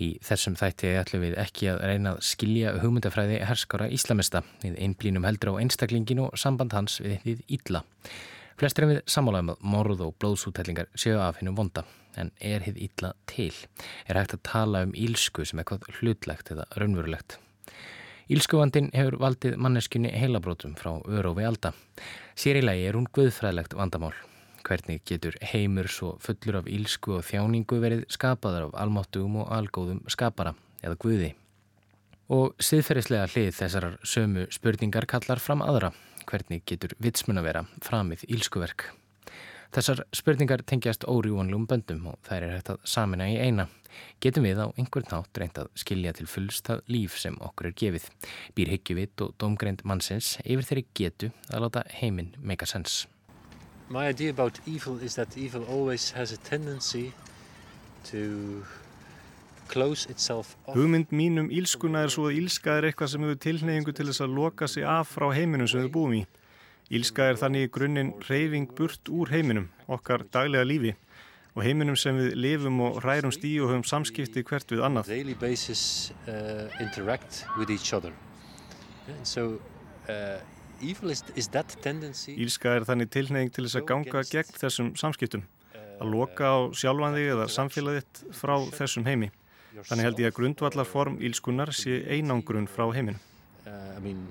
Í 0.00 0.08
þessum 0.24 0.56
þætti 0.56 0.94
ætlum 1.02 1.26
við 1.26 1.36
ekki 1.44 1.68
að 1.74 1.84
reyna 1.90 2.14
að 2.14 2.24
skilja 2.30 2.72
hugmyndafræði 2.80 3.42
herskára 3.50 3.90
íslamista 3.92 4.40
við 4.64 4.80
einblínum 4.88 5.28
heldur 5.28 5.52
á 5.52 5.60
einstaklingin 5.60 6.24
og 6.24 6.40
samband 6.40 6.72
hans 6.72 6.96
við 7.04 7.20
þið 7.28 7.44
ítla. 7.60 7.84
Flestir 8.56 8.88
en 8.88 8.94
við 8.94 9.04
sammálaðum 9.04 9.52
að 9.58 9.70
morð 9.76 10.08
og 10.08 10.16
blóðsútællingar 10.16 10.88
séu 10.96 11.20
af 11.20 11.44
hennum 11.44 11.60
vonda 11.60 11.84
en 12.16 12.32
er 12.40 12.64
hið 12.64 12.80
ítla 12.88 13.12
til. 13.28 13.52
Er 14.08 14.16
hægt 14.16 14.38
að 14.40 14.46
tala 14.48 14.86
um 14.88 14.96
ílsku 14.96 15.44
sem 15.44 15.60
eitthvað 15.60 15.90
hlutlegt 16.00 16.56
eða 16.56 16.70
raunverulegt. 16.72 17.42
Ílskuvandin 18.32 18.90
hefur 18.94 19.18
valdið 19.20 19.56
manneskunni 19.60 20.12
heilabrótum 20.14 20.76
frá 20.78 20.94
örófi 21.04 21.44
alda. 21.44 21.72
Sér 22.38 22.60
í 22.60 22.62
lagi 22.64 22.86
er 22.88 22.96
hún 22.96 23.08
guðfræðlegt 23.12 23.74
vandamál. 23.76 24.14
Hvernig 24.62 25.02
getur 25.08 25.36
heimur 25.52 25.90
svo 25.90 26.14
fullur 26.22 26.60
af 26.62 26.70
ílsku 26.70 27.18
og 27.18 27.26
þjáningu 27.26 27.80
verið 27.82 28.06
skapaðar 28.14 28.68
af 28.68 28.78
almáttugum 28.84 29.40
og 29.42 29.52
algóðum 29.52 30.00
skapara 30.06 30.54
eða 30.80 31.00
guði? 31.02 31.32
Og 32.32 32.54
siðferðislega 32.62 33.28
hlið 33.34 33.52
þessarar 33.58 34.00
sömu 34.06 34.46
spurningar 34.54 35.08
kallar 35.10 35.42
fram 35.42 35.66
aðra. 35.66 35.92
Hvernig 36.24 36.62
getur 36.64 36.94
vitsmun 37.02 37.42
að 37.42 37.48
vera 37.50 37.66
framið 37.82 38.28
ílskuverk? 38.30 38.92
Þessar 39.72 40.02
spurningar 40.12 40.60
tengjast 40.68 41.06
órjúanlum 41.08 41.62
böndum 41.64 42.02
og 42.10 42.18
þær 42.26 42.44
er 42.44 42.50
hægt 42.58 42.66
að 42.74 42.82
samina 42.92 43.24
í 43.32 43.38
eina. 43.40 43.64
Getum 44.20 44.44
við 44.44 44.58
á 44.60 44.68
einhvern 44.76 45.08
nátt 45.08 45.38
reynd 45.40 45.60
að 45.62 45.70
skilja 45.80 46.12
til 46.18 46.26
fullst 46.28 46.68
það 46.68 46.82
líf 46.92 47.16
sem 47.16 47.38
okkur 47.40 47.70
er 47.70 47.76
gefið. 47.80 48.10
Býr 48.52 48.72
hyggjuvitt 48.74 49.24
og 49.24 49.32
domgreind 49.40 49.80
mannsins 49.88 50.34
yfir 50.44 50.68
þeirri 50.68 50.84
getu 51.00 51.30
að 51.48 51.64
láta 51.64 51.84
heiminn 52.02 52.34
make 52.36 52.60
a 52.60 52.68
sense. 52.68 53.08
My 53.88 54.10
idea 54.12 54.36
about 54.36 54.60
evil 54.66 55.00
is 55.00 55.16
that 55.16 55.38
evil 55.40 55.64
always 55.64 56.10
has 56.12 56.36
a 56.36 56.40
tendency 56.44 57.14
to 58.10 58.66
close 59.72 60.04
itself 60.12 60.52
off. 60.66 60.76
Hugmynd 60.76 61.16
mínum 61.16 61.48
ílskuna 61.48 62.04
er 62.04 62.12
svo 62.12 62.28
að 62.28 62.42
ílska 62.42 62.76
er 62.76 62.90
eitthvað 62.90 63.14
sem 63.14 63.24
hefur 63.24 63.40
tilneyingu 63.48 63.96
til 63.96 64.10
þess 64.10 64.20
að 64.20 64.36
loka 64.36 64.68
sig 64.68 64.84
af 64.84 65.16
frá 65.16 65.30
heiminum 65.32 65.68
sem 65.68 65.86
við 65.86 65.92
búum 65.96 66.20
í. 66.20 66.24
Ílska 66.92 67.30
er 67.32 67.38
þannig 67.40 67.66
í 67.66 67.68
grunninn 67.72 68.10
reyfing 68.28 68.68
burt 68.76 69.08
úr 69.08 69.30
heiminum, 69.32 69.70
okkar 69.88 70.26
daglega 70.28 70.66
lífi 70.68 70.92
og 71.52 71.64
heiminum 71.64 71.96
sem 71.96 72.16
við 72.16 72.34
lifum 72.36 72.80
og 72.84 72.98
hrærumst 73.00 73.44
í 73.48 73.52
og 73.60 73.70
höfum 73.70 73.84
samskipti 73.88 74.42
hvert 74.48 74.72
við 74.72 74.82
annað. 74.86 75.08
Basis, 75.40 76.12
uh, 76.26 76.68
so, 79.24 79.46
uh, 80.08 80.38
is, 80.80 81.24
is 81.36 81.48
Ílska 82.32 82.76
er 82.76 82.88
þannig 82.88 83.12
tilneying 83.12 83.52
til 83.52 83.66
þess 83.66 83.80
að 83.80 83.88
ganga 83.88 84.24
gegn 84.28 84.56
þessum 84.60 84.92
samskiptum, 85.00 85.44
að 85.72 86.12
loka 86.12 86.44
á 86.44 86.60
sjálfan 86.76 87.16
þig 87.16 87.32
eða 87.38 87.48
samfélagitt 87.56 88.24
frá 88.36 88.56
þessum 88.76 89.08
heimi. 89.08 89.32
Þannig 89.80 90.08
held 90.10 90.20
ég 90.20 90.28
að 90.28 90.38
grundvallarform 90.40 91.20
ílskunar 91.24 91.72
sé 91.72 92.02
einangrun 92.04 92.68
frá 92.68 92.90
heiminu. 92.92 93.16
Uh, 93.64 93.96
I 93.96 94.00
mean, 94.04 94.26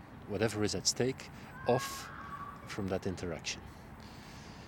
from 2.71 2.87
that 2.89 3.05
interaction. 3.05 3.61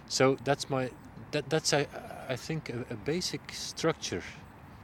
So 0.08 0.38
that's 0.44 0.70
my 0.70 0.90
that, 1.32 1.50
that's 1.50 1.74
I, 1.74 1.88
I 2.30 2.36
think 2.36 2.70
a, 2.70 2.86
a 2.94 2.98
basic 3.06 3.42
structure 3.52 4.24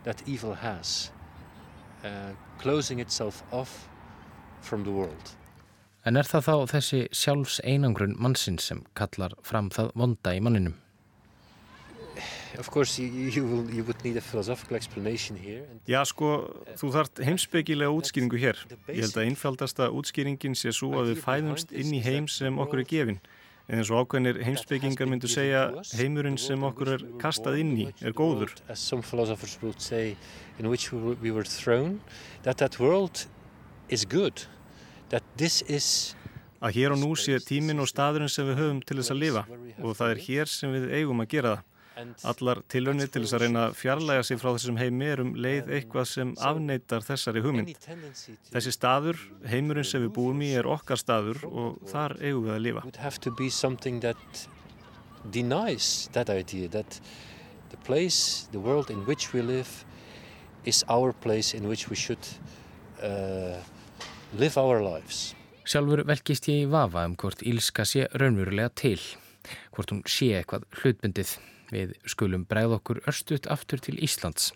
that 0.03 0.21
evil 0.27 0.53
has, 0.53 1.11
uh, 2.03 2.31
closing 2.57 2.99
itself 2.99 3.43
off 3.51 3.87
from 4.61 4.83
the 4.83 4.91
world. 4.91 5.35
En 6.05 6.15
er 6.15 6.23
það 6.23 6.45
þá 6.47 6.53
þessi 6.71 6.99
sjálfs 7.11 7.59
einangrun 7.67 8.15
mannsins 8.17 8.69
sem 8.69 8.85
kallar 8.95 9.35
fram 9.43 9.67
það 9.69 9.91
vonda 9.99 10.33
í 10.33 10.39
manninum? 10.41 10.77
Já, 15.89 15.99
sko, 16.07 16.29
þú 16.79 16.91
þart 16.95 17.21
heimsbyggilega 17.27 17.91
útskýringu 17.95 18.39
hér. 18.41 18.61
Ég 18.87 19.03
held 19.05 19.17
að 19.17 19.27
einfaldasta 19.27 19.89
útskýringin 19.93 20.57
sé 20.57 20.73
svo 20.75 20.93
að 21.01 21.13
við 21.13 21.21
fæðumst 21.25 21.71
inn 21.75 21.93
í 21.95 22.01
heim 22.05 22.27
sem 22.31 22.57
okkur 22.59 22.83
er 22.83 22.89
gefin. 22.89 23.21
En 23.69 23.77
eins 23.77 23.91
og 23.93 24.01
ákveðinir 24.01 24.39
heimsbyggingar 24.41 25.05
myndu 25.11 25.29
segja 25.29 25.59
heimurinn 25.99 26.39
sem 26.41 26.63
okkur 26.65 26.89
er 26.95 27.03
kastað 27.21 27.59
inn 27.61 27.75
í 27.77 27.85
er 28.01 28.15
góður. 28.17 28.55
Að 36.59 36.75
hér 36.75 36.91
og 36.91 36.99
nú 36.99 37.13
sé 37.15 37.37
tímin 37.45 37.79
og 37.79 37.87
staðurinn 37.87 38.27
sem 38.31 38.49
við 38.49 38.57
höfum 38.59 38.81
til 38.83 38.97
þess 38.99 39.13
að 39.13 39.21
lifa 39.21 39.43
og 39.79 39.93
það 39.95 40.09
er 40.15 40.23
hér 40.25 40.49
sem 40.51 40.73
við 40.73 40.89
eigum 40.97 41.21
að 41.23 41.29
gera 41.37 41.53
það. 41.53 41.68
Allar 42.29 42.61
tilvönni 42.71 43.07
til 43.11 43.23
þess 43.25 43.35
að 43.35 43.43
reyna 43.43 43.63
að 43.69 43.77
fjarlæga 43.79 44.23
sig 44.27 44.39
frá 44.41 44.49
þessum 44.51 44.79
heimi 44.79 45.07
er 45.13 45.23
um 45.23 45.33
leið 45.35 45.71
eitthvað 45.77 46.05
sem 46.11 46.33
afneitar 46.49 47.05
þessari 47.05 47.43
hugmynd. 47.45 47.87
Þessi 48.53 48.71
staður, 48.75 49.19
heimurinn 49.51 49.87
sem 49.87 50.03
við 50.05 50.13
búum 50.17 50.39
í, 50.45 50.51
er 50.59 50.69
okkar 50.69 50.99
staður 51.01 51.43
og 51.49 51.81
þar 51.91 52.17
eigum 52.21 52.47
við 52.47 52.53
að 52.55 52.63
lifa. 52.67 52.81
The 57.69 57.77
place, 57.85 58.47
the 58.51 58.57
world 58.57 58.89
in 58.89 59.05
which 59.05 59.31
we 59.31 59.43
live 59.43 59.85
is 60.65 60.83
our 60.89 61.13
place 61.13 61.53
in 61.53 61.67
which 61.67 61.87
we 61.89 61.95
should 61.95 62.25
uh, 63.03 63.61
live 64.33 64.57
our 64.57 64.81
lives. 64.81 65.35
Sjálfur 65.69 66.01
velkist 66.09 66.49
ég 66.49 66.63
í 66.63 66.69
vafa 66.69 67.03
um 67.05 67.13
hvort 67.19 67.43
ílska 67.45 67.85
sé 67.85 68.07
raunverulega 68.17 68.71
til, 68.73 68.97
hvort 69.75 69.93
hún 69.93 70.01
sé 70.09 70.31
eitthvað 70.39 70.65
hlutbundið. 70.81 71.35
Við 71.69 71.93
skulum 72.09 72.45
bregð 72.49 72.77
okkur 72.79 73.01
örstuðt 73.09 73.49
aftur 73.53 73.81
til 73.83 73.97
Íslands. 74.01 74.51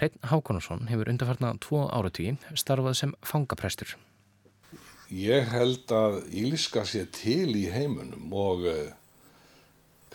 Hrein 0.00 0.16
Hákonarsson 0.30 0.88
hefur 0.90 1.10
undarfarnað 1.12 1.62
tvo 1.66 1.86
áratví 1.88 2.34
starfað 2.54 3.00
sem 3.00 3.16
fangaprestur. 3.22 3.96
Ég 5.06 5.46
held 5.52 5.92
að 5.94 6.22
ílska 6.34 6.82
sé 6.88 7.04
til 7.14 7.54
í 7.54 7.68
heimunum 7.70 8.32
og 8.34 8.64
eh, 8.66 8.94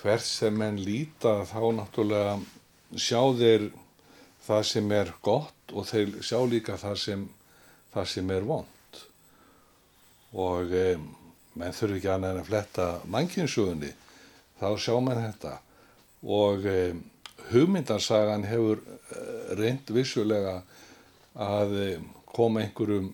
hvert 0.02 0.26
sem 0.28 0.58
menn 0.58 0.82
líta 0.84 1.46
þá 1.48 1.62
náttúrulega 1.78 2.36
sjá 3.00 3.22
þeir 3.38 3.70
það 4.46 4.64
sem 4.68 4.92
er 4.98 5.14
gott 5.24 5.74
og 5.74 5.88
þeir 5.88 6.14
sjá 6.26 6.40
líka 6.50 6.78
það 6.82 6.98
sem, 7.06 7.26
það 7.94 8.08
sem 8.16 8.32
er 8.36 8.48
vond 8.48 9.02
og 10.32 10.72
e, 10.74 10.86
menn 11.60 11.76
þurfi 11.76 12.00
ekki 12.00 12.12
annað 12.12 12.36
en 12.36 12.42
að 12.42 12.50
fletta 12.50 12.88
mannkynnsugunni 13.12 13.92
þá 14.62 14.68
sjá 14.80 14.96
mann 15.04 15.22
þetta 15.22 15.58
og 16.22 16.66
e, 16.70 16.94
hugmyndarsagan 17.52 18.46
hefur 18.46 18.80
eh, 18.80 19.56
reynd 19.58 19.90
vissulega 19.92 20.62
að 21.36 21.74
koma 22.32 22.62
einhverjum 22.62 23.10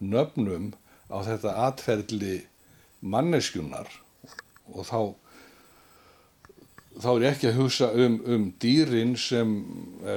nöfnum 0.00 0.72
á 1.10 1.18
þetta 1.26 1.52
atferðli 1.66 2.40
manneskjunar 3.02 3.90
og 4.72 4.86
þá 4.88 5.00
þá 6.96 7.08
er 7.12 7.24
ekki 7.30 7.48
að 7.50 7.58
hugsa 7.60 7.88
um, 7.92 8.20
um 8.24 8.44
dýrin 8.62 9.14
sem 9.20 9.50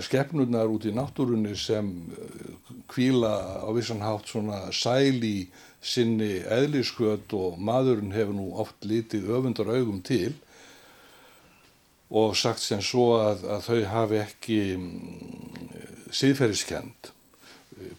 skefnurnar 0.06 0.72
út 0.72 0.88
í 0.88 0.94
náttúrunni 0.96 1.56
sem 1.60 1.90
kvíla 2.92 3.34
á 3.68 3.70
vissan 3.76 4.04
hátt 4.04 4.32
svona 4.32 4.70
sæl 4.76 5.20
í 5.20 5.50
sinni 5.84 6.40
eðliskvöld 6.48 7.34
og 7.36 7.60
maðurinn 7.60 8.16
hefur 8.16 8.38
nú 8.38 8.48
oft 8.64 8.88
litið 8.88 9.28
öfundar 9.36 9.72
augum 9.76 10.00
til 10.06 10.34
og 12.10 12.36
sagt 12.38 12.64
sem 12.64 12.82
svo 12.82 13.14
að, 13.20 13.46
að 13.46 13.66
þau 13.68 13.80
hafi 13.94 14.20
ekki 14.24 14.60
mm, 14.78 16.12
síðferðiskend, 16.12 17.12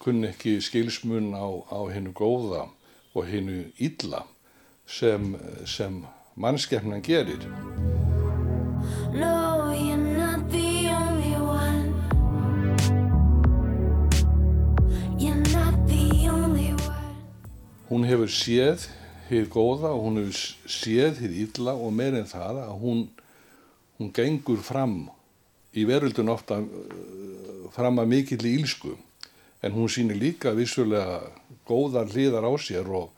kunni 0.03 0.31
ekki 0.33 0.59
skilsmun 0.65 1.33
á, 1.35 1.47
á 1.71 1.81
hennu 1.93 2.15
góða 2.17 2.67
og 3.15 3.27
hennu 3.27 3.65
illa 3.79 4.25
sem, 4.87 5.35
sem 5.67 6.03
mannskefnan 6.37 7.03
gerir. 7.07 7.47
No. 9.15 9.51
hún 17.91 18.07
hefur 18.07 18.31
séð 18.31 18.87
hér 19.29 19.49
góða 19.51 19.91
og 19.91 20.05
hún 20.07 20.21
hefur 20.21 20.71
séð 20.71 21.19
hér 21.25 21.33
illa 21.45 21.75
og 21.75 21.91
meirinn 21.93 22.29
það 22.31 22.61
að 22.63 22.77
hún, 22.79 23.01
hún 24.01 24.13
gengur 24.17 24.63
fram 24.65 25.05
í 25.77 25.85
veröldun 25.87 26.33
ofta 26.33 26.59
uh, 26.65 27.69
fram 27.77 28.01
að 28.01 28.13
mikill 28.15 28.43
í 28.49 28.57
ílsku 28.63 28.97
en 29.61 29.77
hún 29.77 29.91
sýnir 29.93 30.17
líka 30.17 30.55
vissulega 30.57 31.21
góðar 31.69 32.09
hliðar 32.11 32.49
á 32.49 32.53
sér 32.57 32.89
og, 32.89 33.11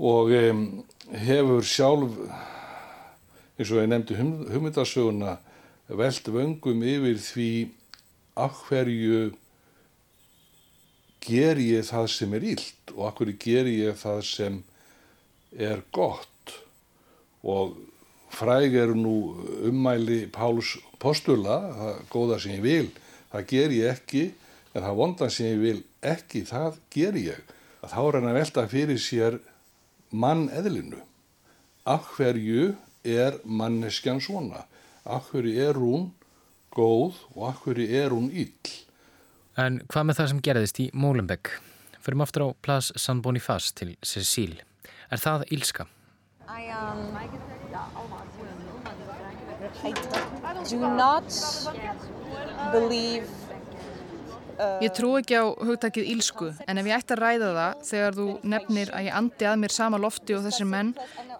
og 0.00 0.32
um, 0.32 0.64
hefur 1.12 1.66
sjálf 1.68 2.16
eins 3.60 3.68
og 3.68 3.82
ég 3.82 3.90
nefndi 3.92 4.16
hum, 4.16 4.32
hugmyndasöguna 4.48 5.36
veld 5.92 6.32
vöngum 6.32 6.82
yfir 6.86 7.20
því 7.20 7.50
af 8.40 8.64
hverju 8.68 9.30
ger 11.20 11.60
ég 11.60 11.84
það 11.84 12.08
sem 12.14 12.34
er 12.38 12.46
ílt 12.54 12.94
og 12.96 13.04
akkur 13.10 13.32
ger 13.42 13.68
ég 13.68 13.98
það 14.00 14.22
sem 14.24 14.60
er 15.52 15.82
gott. 15.92 16.54
Og 17.44 17.76
fræg 18.30 18.74
eru 18.74 18.96
nú 18.96 19.14
ummæli 19.68 20.24
Páls 20.32 20.76
postula, 21.02 21.60
það 21.76 22.02
góða 22.12 22.38
sem 22.42 22.56
ég 22.58 22.64
vil, 22.64 22.90
það 23.32 23.46
ger 23.52 23.74
ég 23.76 23.94
ekki 23.94 24.24
en 24.74 24.84
það 24.84 24.98
vonda 25.00 25.30
sem 25.30 25.50
ég 25.50 25.62
vil 25.64 25.80
ekki, 26.06 26.44
það 26.48 26.78
ger 26.94 27.18
ég. 27.18 27.56
Þá 27.80 28.00
er 28.02 28.18
hann 28.18 28.28
að 28.30 28.38
velta 28.38 28.66
fyrir 28.68 29.00
sér 29.00 29.40
mann 30.12 30.48
eðlinu. 30.52 31.00
Af 31.88 32.12
hverju 32.16 32.74
er 33.04 33.40
manneskjan 33.44 34.20
svona? 34.20 34.66
Af 35.04 35.30
hverju 35.32 35.56
er 35.64 35.80
hún 35.80 36.10
góð 36.74 37.16
og 37.34 37.48
af 37.48 37.64
hverju 37.64 37.88
er 37.88 38.14
hún 38.14 38.28
ill? 38.30 38.74
En 39.58 39.80
hvað 39.90 40.06
með 40.06 40.20
það 40.20 40.30
sem 40.32 40.42
gerðist 40.46 40.80
í 40.80 40.90
Molenbeek? 40.94 41.50
Förum 42.00 42.22
aftur 42.24 42.46
á 42.46 42.48
Plas 42.62 42.92
San 42.96 43.20
Bonifaz 43.24 43.72
til 43.76 43.96
Cecil. 44.04 44.60
Er 45.10 45.20
það 45.20 45.48
ílska? 45.52 45.88
I, 46.46 46.70
um, 46.72 47.09
I 49.84 49.92
do 50.68 50.78
not 50.78 51.30
believe 52.72 53.28
Ég 54.60 54.92
trú 54.92 55.14
ekki 55.16 55.38
á 55.40 55.44
hugtakið 55.48 56.08
ílsku 56.12 56.50
en 56.68 56.80
ef 56.80 56.88
ég 56.88 56.92
ætti 56.92 57.14
að 57.14 57.20
ræða 57.22 57.50
það 57.56 57.84
þegar 57.88 58.16
þú 58.18 58.26
nefnir 58.52 58.90
að 58.96 59.06
ég 59.06 59.14
andi 59.16 59.46
að 59.48 59.60
mér 59.62 59.72
sama 59.72 60.00
lofti 60.00 60.36
og 60.36 60.42
þessir 60.44 60.68
menn, 60.68 60.90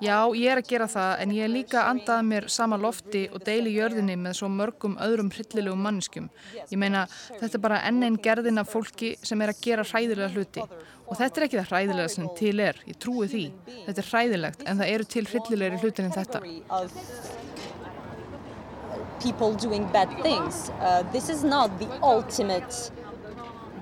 já 0.01 0.17
ég 0.41 0.47
er 0.49 0.61
að 0.63 0.71
gera 0.71 0.87
það 0.89 1.25
en 1.25 1.35
ég 1.37 1.45
er 1.45 1.53
líka 1.53 1.83
að 1.83 1.91
anda 1.91 2.17
að 2.17 2.31
mér 2.31 2.47
sama 2.55 2.79
lofti 2.81 3.27
og 3.29 3.45
deili 3.45 3.75
jörðinni 3.75 4.17
með 4.21 4.39
svo 4.41 4.49
mörgum 4.55 4.97
öðrum 5.05 5.33
hryllilegum 5.35 5.85
mannskjum. 5.85 6.31
Ég 6.63 6.81
meina 6.81 7.05
þetta 7.29 7.53
er 7.53 7.65
bara 7.67 7.83
enn 7.91 8.01
einn 8.07 8.17
gerðin 8.25 8.63
af 8.63 8.73
fólki 8.73 9.13
sem 9.21 9.45
er 9.45 9.53
að 9.53 9.61
gera 9.69 9.85
hræðilega 9.85 10.33
hluti 10.33 10.65
og 10.65 11.19
þetta 11.19 11.41
er 11.41 11.49
ekki 11.49 11.61
það 11.61 11.71
hræðilega 11.75 12.15
sem 12.15 12.33
til 12.39 12.57
er, 12.65 12.81
ég 12.89 13.01
trúi 13.03 13.29
því. 13.29 13.45
Þetta 13.85 14.05
er 14.05 14.11
hræðilegt 14.15 14.65
en 14.65 14.81
það 14.81 14.95
eru 14.95 15.11
til 15.17 15.27
hryllilegri 15.29 15.85
hlutin 15.85 16.09
en 16.09 16.17
þetta. 16.17 16.45
People 19.21 19.55
doing 19.55 19.85
bad 19.93 20.09
things. 20.23 20.71
Uh, 20.81 21.03
this 21.13 21.29
is 21.29 21.45
not 21.45 21.79
the 21.79 21.89
ultimate 22.03 22.91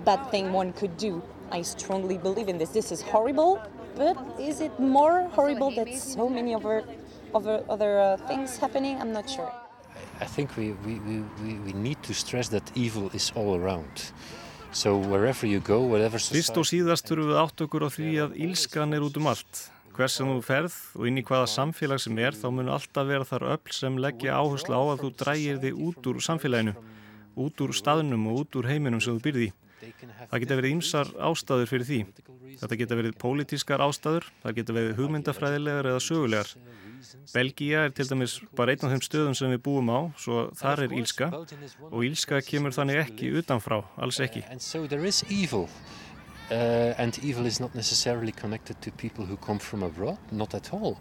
bad 0.05 0.31
thing 0.31 0.53
one 0.53 0.73
could 0.73 0.97
do. 0.97 1.23
I 1.51 1.63
strongly 1.63 2.19
believe 2.19 2.49
in 2.49 2.59
this. 2.59 2.71
This 2.71 2.91
is 2.93 3.01
horrible, 3.03 3.63
but 3.97 4.17
is 4.39 4.61
it 4.61 4.79
more 4.79 5.29
horrible 5.33 5.71
that 5.73 5.95
so 5.95 6.29
many 6.29 6.55
other, 6.55 6.85
other, 7.35 7.65
other 7.69 8.01
uh, 8.01 8.17
things 8.29 8.57
happening? 8.57 9.01
I'm 9.01 9.13
not 9.13 9.31
sure. 9.31 9.51
I 10.21 10.25
think 10.25 10.57
we, 10.57 10.73
we, 10.85 10.99
we, 10.99 11.55
we 11.67 11.73
need 11.73 12.03
to 12.03 12.13
stress 12.15 12.49
that 12.49 12.65
evil 12.75 13.11
is 13.15 13.33
all 13.35 13.55
around. 13.55 14.13
So 14.73 14.97
wherever 14.99 15.47
you 15.47 15.61
go, 15.61 15.81
whatever 15.81 16.19
society... 16.19 16.43
Fyrst 16.43 16.59
og 16.61 16.67
síðast 16.69 17.09
þurfum 17.09 17.31
við 17.31 17.39
átt 17.41 17.63
okkur 17.65 17.87
á 17.87 17.89
því 17.89 18.09
að 18.27 18.35
ílskan 18.49 18.93
er 18.93 19.07
út 19.07 19.17
um 19.17 19.31
allt. 19.31 19.63
Hvers 19.99 20.15
sem 20.15 20.29
þú 20.31 20.43
ferð 20.47 20.75
og 20.95 21.07
inn 21.09 21.17
í 21.19 21.23
hvaða 21.27 21.47
samfélag 21.51 21.99
sem 21.99 22.19
er, 22.23 22.37
þá 22.39 22.53
mun 22.55 22.69
alltaf 22.71 23.09
vera 23.09 23.27
þar 23.27 23.45
öll 23.57 23.73
sem 23.75 23.97
leggja 23.99 24.37
áherslu 24.39 24.77
á 24.79 24.83
að 24.93 25.01
þú 25.01 25.09
drægir 25.19 25.59
þig 25.65 25.81
út 25.89 26.07
úr 26.07 26.21
samfélaginu, 26.23 26.75
út 27.35 27.63
úr 27.67 27.75
staðnum 27.75 28.29
og 28.31 28.45
út 28.45 28.59
úr 28.61 28.69
heiminum 28.71 29.03
sem 29.03 29.19
þú 29.19 29.25
byrði. 29.27 29.49
Það 30.31 30.45
geta 30.45 30.59
verið 30.61 30.77
ýmsar 30.77 31.11
ástæður 31.19 31.71
fyrir 31.73 31.89
því. 31.91 31.99
Þetta 32.63 32.79
geta 32.79 32.99
verið 33.01 33.19
pólitískar 33.25 33.83
ástæður, 33.83 34.31
það 34.45 34.57
geta 34.61 34.79
verið 34.79 34.97
hugmyndafræðilegar 35.03 35.91
eða 35.91 36.07
sögulegar. 36.07 36.55
Belgíja 37.35 37.85
er 37.89 37.95
til 37.99 38.07
dæmis 38.07 38.39
bara 38.59 38.75
einn 38.75 38.87
af 38.87 38.95
þeim 38.95 39.03
stöðum 39.03 39.37
sem 39.39 39.51
við 39.55 39.65
búum 39.67 39.91
á, 39.91 39.99
svo 40.19 40.49
þar 40.59 40.87
er 40.87 40.95
ílska 40.99 41.29
og 41.91 42.01
ílska 42.07 42.39
kemur 42.47 42.75
þannig 42.75 43.03
ekki 43.03 43.35
utanfrá, 43.43 43.83
alls 43.99 44.23
ekki. 44.23 44.47
Uh, 46.51 46.95
and 46.97 47.19
evil 47.23 47.45
is 47.45 47.61
not 47.61 47.75
necessarily 47.75 48.33
connected 48.33 48.81
to 48.81 48.91
people 48.93 49.25
who 49.25 49.37
come 49.37 49.59
from 49.59 49.83
abroad, 49.83 50.19
not 50.33 50.55
at 50.55 50.73
all. 50.73 50.99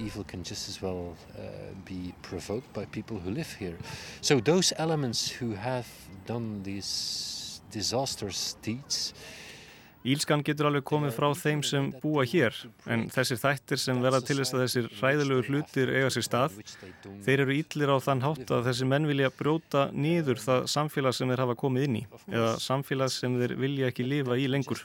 evil 0.00 0.24
can 0.24 0.42
just 0.42 0.68
as 0.68 0.82
well 0.82 1.14
uh, 1.38 1.42
be 1.84 2.14
provoked 2.22 2.72
by 2.72 2.84
people 2.86 3.18
who 3.18 3.30
live 3.30 3.52
here. 3.52 3.76
So 4.22 4.40
those 4.40 4.72
elements 4.76 5.30
who 5.30 5.52
have 5.52 5.86
done 6.26 6.62
these 6.62 7.60
disastrous 7.70 8.56
deeds 8.62 9.14
Ílskan 10.00 10.40
getur 10.40 10.64
alveg 10.70 10.84
komið 10.88 11.10
frá 11.12 11.26
þeim 11.36 11.60
sem 11.66 11.90
búa 12.00 12.22
hér 12.24 12.56
en 12.88 13.02
þessir 13.12 13.36
þættir 13.42 13.80
sem 13.82 13.98
verða 14.00 14.22
til 14.24 14.38
þess 14.38 14.54
að 14.54 14.62
þessir 14.62 14.86
ræðilegu 14.96 15.42
hlutir 15.50 15.90
eiga 15.92 16.12
sér 16.14 16.24
stað 16.24 16.54
þeir 17.26 17.42
eru 17.44 17.56
íllir 17.58 17.92
á 17.92 17.96
þann 18.00 18.22
hátt 18.24 18.52
að 18.56 18.70
þessi 18.70 18.88
menn 18.88 19.08
vilja 19.10 19.28
brjóta 19.36 19.82
nýður 19.92 20.40
það 20.40 20.68
samfélag 20.72 21.16
sem 21.18 21.28
þeir 21.28 21.42
hafa 21.44 21.56
komið 21.60 21.84
inn 21.84 21.98
í 22.00 22.04
eða 22.32 22.54
samfélag 22.64 23.12
sem 23.12 23.36
þeir 23.42 23.54
vilja 23.60 23.90
ekki 23.92 24.06
lifa 24.08 24.38
í 24.40 24.46
lengur. 24.48 24.80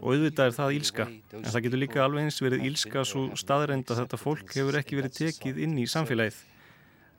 Og 0.00 0.14
auðvitað 0.14 0.46
er 0.46 0.56
það 0.56 0.76
ílska 0.78 1.08
en 1.10 1.50
það 1.50 1.66
getur 1.66 1.82
líka 1.84 2.04
alveg 2.06 2.30
eins 2.30 2.40
verið 2.40 2.64
ílska 2.70 3.04
svo 3.04 3.26
staðrænt 3.36 3.92
að 3.92 4.00
þetta 4.06 4.22
fólk 4.22 4.56
hefur 4.56 4.80
ekki 4.80 5.02
verið 5.02 5.18
tekið 5.18 5.60
inn 5.66 5.76
í 5.76 5.84
samfélagið. 5.84 6.40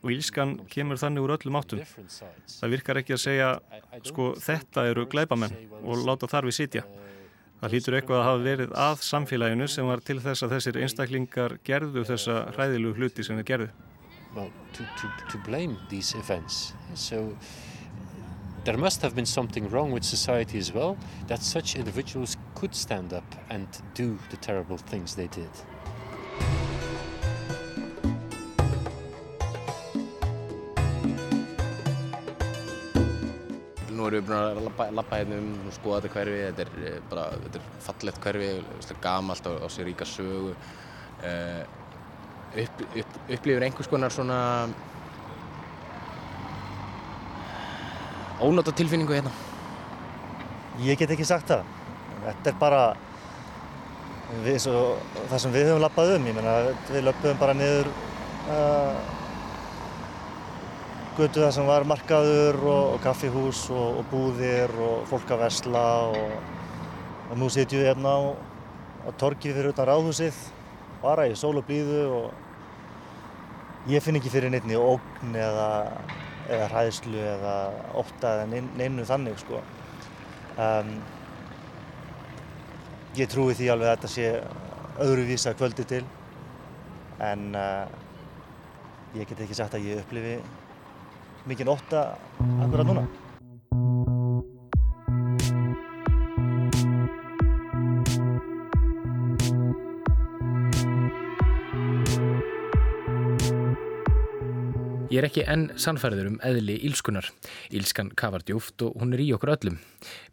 Og 0.02 0.10
ílskan 0.16 0.56
kemur 0.66 0.98
þannig 0.98 1.22
úr 1.22 1.36
öllum 1.36 1.60
áttum. 1.60 1.82
Það 1.86 2.72
virkar 2.74 2.98
ekki 3.04 3.14
að 3.14 3.22
segja 3.22 3.50
sko 4.10 4.32
þetta 4.42 4.88
eru 4.90 5.06
glæbamenn 5.06 5.54
og 5.86 6.02
láta 6.08 6.26
þar 6.32 6.50
við 6.50 6.58
sitja 6.58 6.86
Það 7.62 7.74
hlýtur 7.76 7.96
eitthvað 8.00 8.18
að 8.18 8.24
hafa 8.26 8.42
verið 8.42 8.72
að 8.82 9.02
samfélaginu 9.06 9.66
sem 9.70 9.86
var 9.86 10.02
til 10.02 10.18
þess 10.22 10.42
að 10.42 10.54
þessir 10.56 10.78
einstaklingar 10.82 11.54
gerðu 11.68 12.04
þessa 12.10 12.38
hræðilu 12.56 12.94
hluti 12.98 13.26
sem 13.28 13.38
þeir 13.38 13.50
gerðu. 13.52 13.68
Well, 14.34 14.50
to, 14.74 14.86
to, 14.98 15.10
to 15.30 15.38
blame 15.46 15.78
these 15.90 16.16
events. 16.18 16.74
So 16.96 17.38
there 18.64 18.78
must 18.78 19.04
have 19.04 19.14
been 19.14 19.28
something 19.28 19.70
wrong 19.70 19.92
with 19.92 20.04
society 20.04 20.58
as 20.58 20.74
well 20.74 20.98
that 21.28 21.44
such 21.44 21.76
individuals 21.76 22.36
could 22.56 22.74
stand 22.74 23.14
up 23.14 23.36
and 23.52 23.68
do 23.94 24.18
the 24.32 24.38
terrible 24.38 24.78
things 24.78 25.14
they 25.16 25.28
did. 25.28 25.50
Erum 34.12 34.22
við 34.22 34.30
búin 34.30 34.38
að 34.38 34.62
lappa, 34.68 34.88
lappa 35.00 35.20
hérna 35.20 35.38
um 35.42 35.52
og 35.68 35.76
skoða 35.76 36.00
þetta 36.04 36.16
hverfi. 36.16 36.40
Þetta 36.48 36.64
er 36.66 36.88
eh, 36.92 36.98
bara, 37.12 37.26
þetta 37.46 37.60
er 37.60 37.68
fallegt 37.88 38.24
hverfi, 38.26 38.50
gamalt 39.04 39.50
á, 39.50 39.52
á 39.62 39.68
sér 39.72 39.88
ríka 39.90 40.08
sögu. 40.08 40.56
Uh, 41.22 41.62
upp, 42.64 42.82
upp, 42.98 43.20
upplifir 43.30 43.66
einhvers 43.68 43.90
konar 43.92 44.14
svona 44.14 44.40
ónóta 48.42 48.74
tilfinningu 48.74 49.14
hérna? 49.14 49.32
Ég 50.82 50.98
get 50.98 51.14
ekki 51.14 51.28
sagt 51.28 51.52
það. 51.52 51.64
Þetta 52.26 52.52
er 52.52 52.60
bara 52.62 52.84
við, 54.44 54.58
svo, 54.66 54.84
það 55.30 55.40
sem 55.44 55.56
við 55.56 55.70
höfum 55.70 55.84
lappað 55.86 56.16
um. 56.18 56.30
Ég 56.30 56.38
meina, 56.38 56.60
við 56.90 57.06
löpum 57.06 57.42
bara 57.42 57.58
niður 57.58 57.92
uh, 58.50 59.21
götu 61.18 61.42
það 61.42 61.52
sem 61.58 61.68
var 61.68 61.84
markaður 61.88 62.58
og, 62.62 62.86
og 62.96 63.02
kaffihús 63.04 63.66
og, 63.74 64.00
og 64.00 64.06
búðir 64.12 64.72
og 64.80 65.02
fólk 65.10 65.34
að 65.36 65.42
vesla 65.44 65.84
og, 66.08 66.38
og 67.28 67.42
nú 67.42 67.50
sitjum 67.52 67.82
við 67.82 67.90
hérna 67.90 68.14
á, 68.16 68.22
á 69.04 69.10
torgi 69.20 69.52
fyrir 69.52 69.74
utan 69.74 69.90
ráðhúsið 69.90 70.38
bara 71.02 71.26
í 71.28 71.36
sól 71.36 71.58
og 71.60 71.66
blíðu 71.68 72.06
og 72.16 73.90
ég 73.92 74.04
finn 74.06 74.20
ekki 74.20 74.32
fyrir 74.32 74.54
neittni 74.54 74.78
ógn 74.80 75.36
eða, 75.36 75.68
eða 76.48 76.70
hræðslu 76.72 77.20
eða 77.34 77.56
ótta 77.98 78.36
eða 78.38 78.64
neinu 78.78 79.08
þannig 79.10 79.42
sko. 79.42 79.60
Um, 80.62 80.96
ég 83.20 83.28
trúi 83.32 83.58
því 83.58 83.72
alveg 83.74 83.90
að 83.90 83.96
þetta 83.98 84.14
sé 84.16 84.32
öðruvísa 85.02 85.56
kvöldi 85.60 85.88
til 85.90 86.04
en 87.22 87.50
uh, 87.58 87.86
ég 89.18 89.28
get 89.28 89.44
ekki 89.44 89.58
sagt 89.58 89.76
að 89.76 89.92
ég 89.92 90.04
upplifi 90.06 90.40
mikinn 91.46 91.68
ótta 91.68 92.18
akkurat 92.62 92.86
núna. 92.86 93.08
Ég 105.12 105.20
er 105.20 105.26
ekki 105.28 105.42
enn 105.44 105.66
sannfærður 105.76 106.30
um 106.30 106.36
eðli 106.48 106.78
ílskunar. 106.88 107.26
Ílskan 107.76 108.14
kafar 108.16 108.46
djúft 108.48 108.80
og 108.86 108.94
hún 109.02 109.12
er 109.12 109.20
í 109.20 109.26
okkur 109.36 109.50
öllum. 109.58 109.82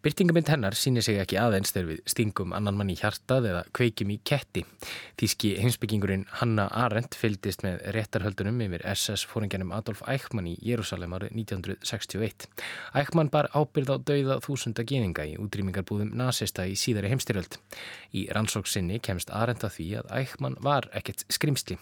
Byrtingamind 0.07 0.47
hennar 0.53 0.77
sýnir 0.79 1.03
sig 1.03 1.19
ekki 1.19 1.35
aðeins 1.35 1.73
þegar 1.75 1.89
við 1.89 2.03
stingum 2.13 2.53
annan 2.55 2.77
mann 2.79 2.93
í 2.93 2.95
hjartað 3.01 3.49
eða 3.51 3.63
kveikjum 3.75 4.13
í 4.15 4.21
ketti. 4.23 4.63
Þíski 5.19 5.51
heimsbyggingurinn 5.59 6.23
Hanna 6.39 6.69
Arendt 6.71 7.19
fylgdist 7.19 7.65
með 7.67 7.81
réttarhöldunum 7.97 8.63
yfir 8.69 8.85
SS-fóringjanum 8.93 9.75
Adolf 9.75 10.05
Eichmann 10.07 10.47
í 10.53 10.55
Jérúsalem 10.63 11.17
árið 11.19 11.35
1961. 11.41 12.47
Eichmann 13.03 13.33
bar 13.35 13.51
ábyrð 13.59 13.91
á 13.91 13.97
dauða 13.99 14.39
þúsunda 14.47 14.87
geninga 14.87 15.27
í 15.27 15.35
útrýmingarbúðum 15.43 16.15
nazista 16.23 16.69
í 16.71 16.79
síðari 16.79 17.11
heimstyröld. 17.11 17.59
Í 18.15 18.29
rannsóksinni 18.31 19.03
kemst 19.03 19.35
Arendt 19.35 19.67
að 19.67 19.75
því 19.81 19.91
að 20.05 20.15
Eichmann 20.23 20.61
var 20.63 20.87
ekkert 20.95 21.27
skrimsli. 21.27 21.81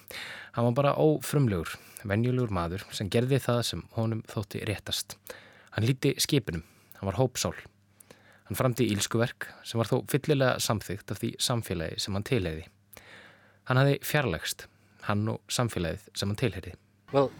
Hann 0.56 0.70
var 0.70 0.78
bara 0.80 0.96
ófrumlegur, 0.96 1.76
venjulegur 2.08 2.56
maður 2.56 2.85
sem 2.94 3.10
gerði 3.10 3.40
það 3.42 3.62
sem 3.70 3.82
honum 3.96 4.22
þótti 4.30 4.62
réttast. 4.68 5.16
Hann 5.76 5.86
líti 5.86 6.14
skipinum, 6.22 6.64
hann 6.98 7.10
var 7.10 7.18
hópsál. 7.20 7.56
Hann 8.46 8.58
framdi 8.58 8.86
ílskuverk 8.92 9.48
sem 9.66 9.80
var 9.80 9.90
þó 9.90 9.98
fyllilega 10.10 10.60
samþygt 10.62 11.10
af 11.10 11.20
því 11.22 11.32
samfélagi 11.42 12.00
sem 12.02 12.14
hann 12.14 12.26
tilheyði. 12.26 12.66
Hann 13.66 13.80
hafði 13.80 13.96
fjarlægst, 14.06 14.66
hann 15.08 15.24
og 15.32 15.40
samfélagið 15.50 16.04
sem 16.14 16.30
hann 16.30 16.38
tilheyði. 16.38 16.76
Well, 17.12 17.30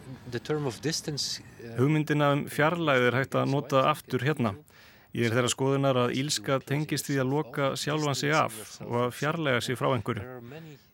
distance, 0.83 1.43
uh... 1.63 1.75
Hugmyndina 1.79 2.31
um 2.35 2.45
fjarlægið 2.51 3.07
er 3.09 3.17
hægt 3.19 3.35
að 3.35 3.49
nota 3.51 3.83
aftur 3.91 4.23
hérna. 4.23 4.55
Ég 5.15 5.27
er 5.27 5.35
þeirra 5.35 5.51
skoðunar 5.51 5.97
að 6.03 6.13
ílska 6.19 6.59
tengist 6.67 7.07
því 7.07 7.17
að 7.23 7.31
loka 7.31 7.71
sjálfan 7.79 8.19
sig 8.19 8.35
af 8.35 8.55
og 8.85 8.99
að 9.07 9.15
fjarlæga 9.17 9.63
sig 9.63 9.79
frá 9.79 9.89
einhverju. 9.93 10.23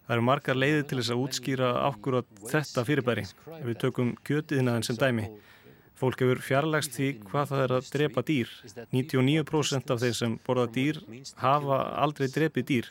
Það 0.04 0.16
eru 0.18 0.28
margar 0.28 0.60
leiði 0.60 0.84
til 0.84 1.00
þess 1.00 1.14
að 1.14 1.24
útskýra 1.24 1.72
ákkur 1.88 2.20
á 2.20 2.22
þetta 2.52 2.84
fyrirbæri. 2.90 3.24
Ef 3.56 3.66
við 3.70 3.82
tökum 3.86 4.14
kjötiðnaðin 4.28 4.88
sem 4.90 5.00
dæmi. 5.00 5.30
Fólk 6.04 6.20
hefur 6.20 6.42
fjarlægst 6.44 6.96
því 6.98 7.08
hvað 7.30 7.46
það 7.52 7.62
er 7.64 7.74
að 7.78 7.90
drepa 7.94 8.24
dýr. 8.28 8.50
99% 8.92 9.94
af 9.94 10.02
þeir 10.02 10.16
sem 10.18 10.34
borða 10.44 10.66
dýr 10.76 11.00
hafa 11.40 11.78
aldrei 12.04 12.28
drepið 12.34 12.66
dýr. 12.72 12.90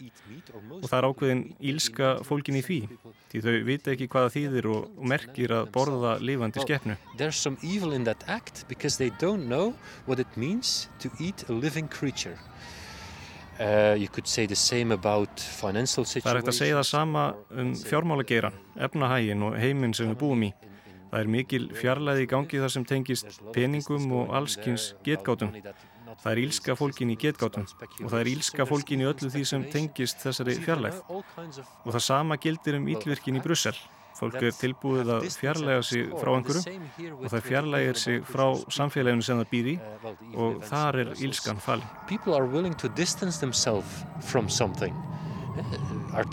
Og 0.79 0.87
það 0.87 0.97
er 0.99 1.09
ákveðin 1.11 1.43
ílska 1.73 2.13
fólkin 2.25 2.57
í 2.57 2.63
því. 2.65 2.79
Því 3.33 3.43
þau 3.45 3.59
vita 3.69 3.93
ekki 3.93 4.09
hvaða 4.15 4.33
þýðir 4.37 4.71
og 4.73 5.03
merkir 5.13 5.53
að 5.59 5.69
borða 5.75 6.15
lifandi 6.23 6.65
skeppnu. 6.65 6.97
There's 7.21 7.37
some 7.37 7.61
evil 7.61 7.93
in 7.93 8.09
that 8.09 8.25
act 8.29 8.65
because 8.73 8.97
they 8.97 9.13
don't 9.21 9.45
know 9.51 9.75
what 10.07 10.23
it 10.23 10.33
means 10.37 10.89
to 11.05 11.13
eat 11.21 11.45
a 11.51 11.53
living 11.53 11.93
creature. 11.93 12.39
Uh, 12.39 12.82
það 16.25 16.33
er 16.33 16.41
hægt 16.41 16.51
að 16.51 16.59
segja 16.59 16.79
það 16.81 16.89
sama 16.89 17.25
um 17.63 17.73
fjármálageiran, 17.79 18.59
efnahægin 18.89 19.47
og 19.47 19.57
heiminn 19.61 19.95
sem 19.95 20.11
við 20.11 20.19
búum 20.25 20.45
í. 20.49 20.51
Það 21.13 21.21
er 21.21 21.29
mikil 21.29 21.65
fjarlæði 21.77 22.25
í 22.25 22.29
gangi 22.31 22.61
þar 22.63 22.73
sem 22.73 22.85
tengist 22.89 23.41
peningum 23.53 24.13
og 24.17 24.31
allskins 24.39 24.93
getgátum. 25.05 25.53
Það 26.23 26.31
er 26.33 26.41
ílska 26.43 26.77
fólkin 26.79 27.13
í 27.13 27.17
getgátum 27.21 27.67
og 27.67 28.09
það 28.09 28.21
er 28.21 28.31
ílska 28.33 28.67
fólkin 28.69 29.03
í 29.05 29.09
öllu 29.11 29.31
því 29.33 29.43
sem 29.49 29.67
tengist 29.73 30.25
þessari 30.25 30.57
fjarlæð. 30.65 31.03
Og 31.09 31.91
það 31.93 32.05
sama 32.07 32.39
gildir 32.41 32.81
um 32.81 32.89
ílvirkin 32.95 33.37
í 33.37 33.45
Brussel. 33.45 33.77
Fólk 34.19 34.39
er 34.43 34.55
tilbúið 34.57 35.11
að 35.17 35.27
fjarlæga 35.41 35.83
sig 35.89 36.09
frá 36.21 36.31
einhverju 36.37 36.63
og 37.17 37.27
það 37.33 37.47
fjarlægir 37.49 38.01
sig 38.05 38.23
frá 38.29 38.47
samfélaginu 38.77 39.25
sem 39.27 39.41
það 39.41 39.53
býr 39.53 39.67
í 39.73 39.77
og 40.37 40.63
þar 40.69 41.01
er 41.03 41.13
ílskan 41.27 41.61
falin. 41.63 41.89
Uh, 45.53 46.17
are 46.17 46.25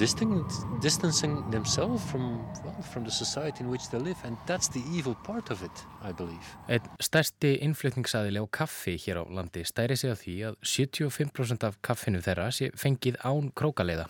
distancing 0.82 1.44
themselves 1.52 2.04
from, 2.12 2.40
well, 2.64 2.82
from 2.92 3.04
the 3.04 3.12
society 3.12 3.64
in 3.64 3.70
which 3.70 3.90
they 3.90 4.00
live 4.00 4.18
and 4.24 4.38
that's 4.46 4.68
the 4.70 4.82
evil 4.92 5.16
part 5.24 5.52
of 5.52 5.64
it, 5.64 5.76
I 6.04 6.12
believe. 6.12 6.48
Einn 6.68 6.88
stærsti 7.04 7.58
innflutningsaðili 7.66 8.40
á 8.40 8.48
kaffi 8.48 8.96
hér 9.00 9.20
á 9.20 9.24
landi 9.28 9.66
stæri 9.68 9.98
sig 10.00 10.14
að 10.14 10.24
því 10.24 10.36
að 10.50 10.58
75% 10.64 11.68
af 11.68 11.80
kaffinu 11.84 12.24
þeirra 12.24 12.48
sé 12.56 12.72
fengið 12.80 13.20
án 13.28 13.52
krókaleiða. 13.56 14.08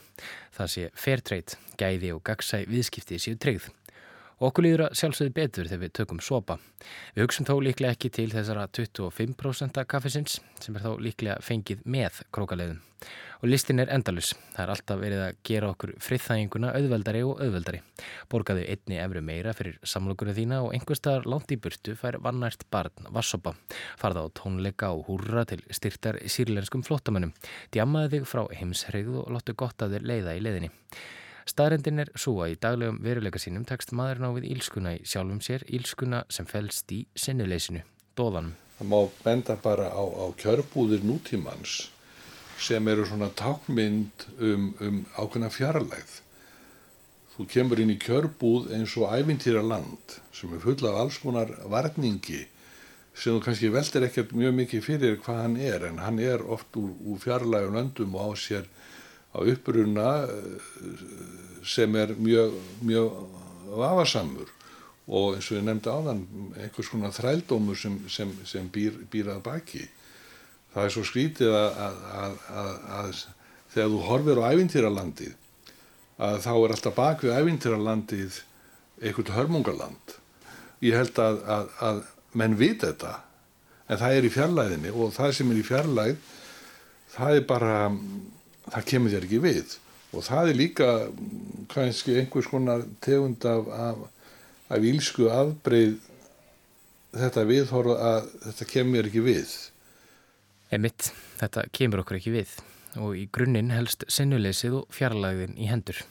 Það 0.54 0.74
sé 0.76 0.88
fair 0.94 1.26
trade, 1.26 1.58
gæði 1.82 2.14
og 2.14 2.24
gagsæ 2.30 2.66
viðskipti 2.70 3.22
séu 3.22 3.38
tryggð. 3.38 3.70
Og 4.40 4.50
okkur 4.50 4.64
líður 4.64 4.86
að 4.86 5.00
sjálfsögðu 5.02 5.36
betur 5.36 5.68
þegar 5.68 5.82
við 5.84 5.96
tökum 6.00 6.20
sopa. 6.24 6.56
Við 7.16 7.26
hugsun 7.26 7.48
þó 7.50 7.58
líklega 7.64 7.96
ekki 7.96 8.12
til 8.16 8.30
þessara 8.32 8.70
25% 8.72 9.82
kaffisins 9.92 10.40
sem 10.64 10.78
er 10.80 10.86
þó 10.86 10.94
líklega 11.04 11.42
fengið 11.44 11.82
með 11.84 12.22
krókaleiðum. 12.32 12.80
Og 13.40 13.48
listin 13.48 13.80
er 13.80 13.92
endalus. 13.96 14.34
Það 14.56 14.64
er 14.64 14.72
alltaf 14.74 14.98
verið 15.00 15.22
að 15.24 15.38
gera 15.48 15.70
okkur 15.74 15.94
friðþæginguna 16.04 16.72
auðveldari 16.76 17.22
og 17.28 17.44
auðveldari. 17.44 17.80
Borgaðu 18.32 18.66
einni 18.68 19.00
efru 19.00 19.22
meira 19.24 19.54
fyrir 19.56 19.78
samlokunum 19.88 20.36
þína 20.36 20.60
og 20.66 20.74
einhverstaðar 20.76 21.28
langt 21.32 21.54
í 21.56 21.60
burtu 21.60 21.96
fær 22.00 22.20
vannært 22.24 22.66
barn 22.72 23.08
vassopa. 23.16 23.56
Farða 24.00 24.26
á 24.28 24.36
tónleika 24.36 24.92
og 24.96 25.08
húrra 25.08 25.46
til 25.48 25.64
styrtar 25.72 26.20
sírlenskum 26.28 26.84
flottamönnum. 26.88 27.32
Djamaðu 27.72 28.18
þig 28.18 28.28
frá 28.28 28.44
heimshreyðu 28.60 29.24
og 29.24 29.32
lóttu 29.36 29.56
gott 29.56 29.88
að 29.88 29.96
þér 29.96 30.12
leiða 30.12 30.36
í 30.36 30.44
leiðinni. 30.44 30.76
Staðrendin 31.50 32.04
er 32.04 32.10
svo 32.20 32.36
að 32.44 32.54
í 32.54 32.58
daglegum 32.62 33.00
veruleika 33.02 33.40
sínum 33.42 33.64
tekst 33.66 33.94
maðurinn 33.98 34.28
á 34.30 34.32
við 34.36 34.50
ílskuna 34.52 34.92
í 35.00 35.06
sjálfum 35.10 35.40
sér, 35.42 35.64
ílskuna 35.66 36.22
sem 36.30 36.46
fælst 36.46 36.92
í 36.94 37.00
sinnuleysinu, 37.18 37.82
dóðanum. 38.20 38.54
Það 38.78 38.90
má 38.92 39.00
benda 39.24 39.56
bara 39.64 39.88
á, 39.90 40.04
á 40.06 40.26
kjörbúðir 40.38 41.02
nútímans 41.08 41.90
sem 42.62 42.88
eru 42.92 43.08
svona 43.08 43.32
tákmynd 43.40 44.28
um, 44.38 44.70
um 44.78 45.02
ákveðna 45.18 45.50
fjarlægð. 45.56 46.20
Þú 47.34 47.48
kemur 47.56 47.82
inn 47.82 47.96
í 47.96 47.98
kjörbúð 48.04 48.70
eins 48.76 48.94
og 49.00 49.10
ævintýra 49.16 49.64
land 49.66 50.20
sem 50.36 50.54
er 50.54 50.62
full 50.62 50.80
af 50.86 51.02
alls 51.02 51.18
konar 51.24 51.56
varningi 51.72 52.44
sem 53.16 53.34
þú 53.34 53.42
kannski 53.44 53.72
veldir 53.74 54.06
ekkert 54.06 54.36
mjög 54.38 54.54
mikið 54.60 54.86
fyrir 54.86 55.18
hvað 55.24 55.42
hann 55.44 55.58
er 55.58 55.88
en 55.90 55.98
hann 56.04 56.22
er 56.24 56.44
oft 56.46 56.78
úr, 56.80 56.94
úr 57.10 57.18
fjarlægum 57.24 57.80
löndum 57.80 58.14
og 58.16 58.32
á 58.32 58.34
sér 58.38 58.70
á 59.34 59.38
uppruna 59.42 60.10
sem 61.66 61.96
er 61.96 62.16
mjög, 62.18 62.56
mjög 62.82 63.20
vafasamur. 63.80 64.50
Og 65.10 65.38
eins 65.38 65.50
og 65.50 65.58
ég 65.58 65.66
nefndi 65.66 65.90
áðan 65.90 66.24
einhvers 66.60 66.90
konar 66.92 67.14
þrældómur 67.16 67.78
sem, 67.78 67.96
sem, 68.10 68.34
sem 68.46 68.70
býr, 68.70 69.00
býr 69.10 69.32
að 69.34 69.44
baki. 69.48 69.86
Það 70.74 70.86
er 70.86 70.94
svo 70.94 71.06
skrítið 71.08 71.56
að, 71.58 71.80
að, 71.82 72.36
að, 72.62 72.74
að 73.00 73.24
þegar 73.74 73.94
þú 73.94 74.02
horfir 74.06 74.42
á 74.42 74.50
ævintýralandið 74.54 75.36
að 76.20 76.38
þá 76.44 76.52
er 76.54 76.74
alltaf 76.76 76.98
bak 76.98 77.24
við 77.24 77.38
ævintýralandið 77.40 78.42
einhvern 79.00 79.36
hörmungaland. 79.38 80.16
Ég 80.84 80.98
held 81.00 81.20
að 81.20 82.04
menn 82.38 82.58
vit 82.60 82.84
þetta 82.84 83.16
en 83.90 83.98
það 83.98 84.16
er 84.16 84.28
í 84.28 84.34
fjarlæðinni 84.34 84.92
og 84.94 85.14
það 85.16 85.34
sem 85.38 85.52
er 85.52 85.60
í 85.60 85.66
fjarlæð 85.66 86.20
það 87.16 87.40
er 87.40 87.46
bara 87.50 87.78
það 88.74 88.88
kemur 88.92 89.14
þér 89.14 89.28
ekki 89.28 89.42
við. 89.44 89.76
Og 90.10 90.26
það 90.26 90.52
er 90.52 90.58
líka 90.58 90.90
kannski 91.70 92.18
einhvers 92.18 92.50
konar 92.50 92.86
tegund 93.06 93.46
af, 93.46 93.68
af, 93.70 94.00
af 94.74 94.88
ílsku 94.92 95.30
afbreið 95.34 96.00
þetta 97.14 97.46
viðhorfa 97.50 97.98
að 98.14 98.32
þetta 98.48 98.70
kemur 98.74 99.10
ekki 99.10 99.26
við. 99.26 99.54
Emitt, 100.74 101.12
þetta 101.42 101.66
kemur 101.74 102.04
okkur 102.04 102.20
ekki 102.20 102.34
við. 102.40 102.56
Og 102.98 103.14
í 103.18 103.28
grunninn 103.34 103.74
helst 103.74 104.06
sinnuleysið 104.10 104.80
og 104.82 104.94
fjarlæðin 104.94 105.58
í 105.62 105.70
hendur 105.70 106.02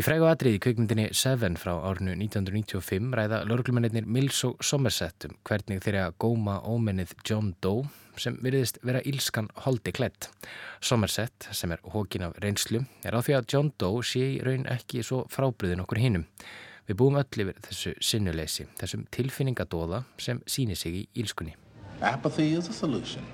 Í 0.00 0.02
frægu 0.06 0.24
atriði 0.24 0.56
kveikmyndinni 0.64 1.10
Seven 1.12 1.58
frá 1.60 1.74
árinu 1.84 2.14
1995 2.14 3.10
ræða 3.18 3.40
lörglumennir 3.44 4.06
Mills 4.08 4.38
og 4.48 4.62
Somerset 4.64 5.26
um 5.26 5.34
hvernig 5.44 5.82
þeirra 5.84 6.06
góma 6.16 6.54
ómennið 6.64 7.12
John 7.28 7.50
Doe 7.60 7.82
sem 8.16 8.38
veriðist 8.40 8.78
vera 8.80 9.02
ílskan 9.04 9.50
holdi 9.66 9.92
klætt. 9.92 10.30
Somerset, 10.80 11.50
sem 11.52 11.74
er 11.76 11.84
hókin 11.92 12.24
af 12.24 12.38
reynslu, 12.40 12.80
er 13.04 13.12
á 13.12 13.20
því 13.20 13.36
að 13.36 13.52
John 13.52 13.68
Doe 13.76 14.00
sé 14.00 14.22
í 14.38 14.40
raun 14.46 14.64
ekki 14.72 15.04
svo 15.04 15.26
frábriðin 15.28 15.84
okkur 15.84 16.00
hinnum. 16.00 16.24
Við 16.88 17.00
búum 17.02 17.20
öll 17.20 17.44
yfir 17.44 17.60
þessu 17.68 17.92
sinnuleysi, 18.00 18.70
þessum 18.80 19.04
tilfinningadóða 19.12 20.06
sem 20.16 20.40
síni 20.48 20.80
sig 20.80 20.96
í 21.02 21.04
ílskunni. 21.20 21.58
Apathy 22.00 22.54
is 22.54 22.72
a 22.72 22.72
solution. 22.72 23.28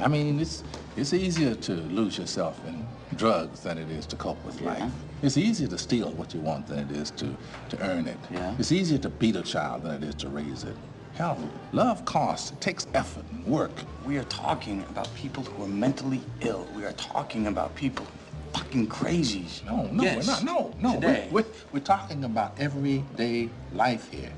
I 0.00 0.08
mean, 0.08 0.40
it's, 0.40 0.64
it's 0.96 1.14
easier 1.14 1.54
to 1.54 1.72
lose 1.94 2.18
yourself 2.18 2.58
in 2.66 2.84
drugs 3.16 3.60
than 3.60 3.78
it 3.78 3.90
is 3.90 4.06
to 4.06 4.16
cope 4.16 4.44
with 4.44 4.60
yeah. 4.60 4.90
Life. 5.16 5.24
It's 5.26 5.36
easier 5.36 5.68
to 5.68 5.78
steal 5.78 6.10
what 6.12 6.34
you 6.34 6.40
want 6.40 6.66
than 6.66 6.78
it 6.78 6.90
is 6.90 7.10
to, 7.12 7.26
to 7.70 7.80
earn 7.80 8.06
it. 8.06 8.18
Yeah. 8.30 8.54
It's 8.58 8.72
easier 8.72 8.98
to 8.98 9.08
beat 9.08 9.36
a 9.36 9.42
child 9.42 9.82
than 9.82 10.02
it 10.02 10.08
is 10.08 10.14
to 10.16 10.28
raise 10.28 10.64
it. 10.64 10.76
Hell, 11.14 11.38
love 11.72 12.04
costs. 12.04 12.50
It 12.50 12.60
takes 12.60 12.86
effort 12.92 13.24
and 13.32 13.46
work. 13.46 13.70
We 14.04 14.18
are 14.18 14.24
talking 14.24 14.84
about 14.90 15.08
people 15.14 15.42
who 15.42 15.64
are 15.64 15.68
mentally 15.68 16.20
ill. 16.40 16.66
We 16.76 16.84
are 16.84 16.92
talking 16.92 17.46
about 17.46 17.74
people 17.74 18.06
fucking 18.52 18.88
crazies. 18.88 19.64
No, 19.64 19.88
no, 19.92 20.02
yes. 20.02 20.26
we're 20.26 20.32
not. 20.32 20.44
No, 20.44 20.74
no. 20.80 20.94
Today. 20.94 21.28
We're, 21.30 21.42
we're, 21.42 21.48
we're 21.72 21.80
talking 21.80 22.24
about 22.24 22.52
everyday 22.58 23.48
life 23.72 24.10
here. 24.10 24.32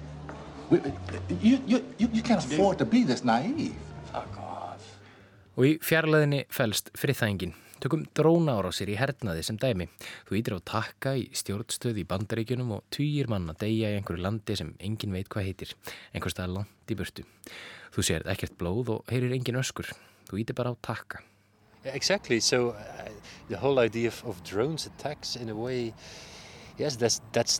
We, 0.70 0.78
you, 1.40 1.60
you, 1.66 1.84
you, 1.98 2.08
you 2.12 2.22
can't 2.22 2.44
afford 2.44 2.78
to 2.78 2.84
be 2.84 3.02
this 3.02 3.24
naive. 3.24 3.74
Fuck 4.12 4.38
off. 4.38 4.98
Og 5.58 5.64
í 5.66 5.70
fjarlæðinni 5.82 6.44
fælst 6.54 6.92
friðþængin. 6.94 7.54
Tökum 7.78 8.02
dróna 8.10 8.56
ára 8.58 8.70
á 8.70 8.74
sér 8.74 8.90
í 8.90 8.96
hernaði 8.98 9.44
sem 9.46 9.58
dæmi. 9.60 9.86
Þú 10.26 10.38
ítir 10.40 10.56
á 10.58 10.60
takka 10.66 11.12
í 11.14 11.28
stjórnstöð 11.30 12.00
í 12.02 12.06
bandaríkjunum 12.10 12.72
og 12.74 12.86
týjir 12.90 13.30
mann 13.30 13.46
að 13.52 13.60
deyja 13.62 13.92
í 13.92 13.98
einhverju 14.00 14.24
landi 14.24 14.56
sem 14.58 14.72
engin 14.82 15.14
veit 15.14 15.30
hvað 15.30 15.46
heitir. 15.46 15.74
Einhver 16.10 16.34
stað 16.34 16.56
langt 16.56 16.90
í 16.90 16.96
burtu. 16.98 17.22
Þú 17.94 18.06
sér 18.08 18.26
ekkert 18.34 18.56
blóð 18.58 18.90
og 18.96 19.12
heyrir 19.12 19.36
engin 19.36 19.60
öskur. 19.60 19.92
Þú 20.26 20.40
ítir 20.42 20.58
bara 20.58 20.74
á 20.74 20.76
takka. 20.82 21.22
Exactly, 21.84 22.40
so 22.40 22.74
uh, 22.74 23.08
the 23.48 23.56
whole 23.56 23.78
idea 23.78 24.08
of, 24.08 24.24
of 24.26 24.42
drones 24.42 24.86
attacks 24.86 25.36
in 25.36 25.48
a 25.48 25.54
way 25.54 25.94
Yes, 26.78 26.96
that's, 26.96 27.18
that's 27.32 27.58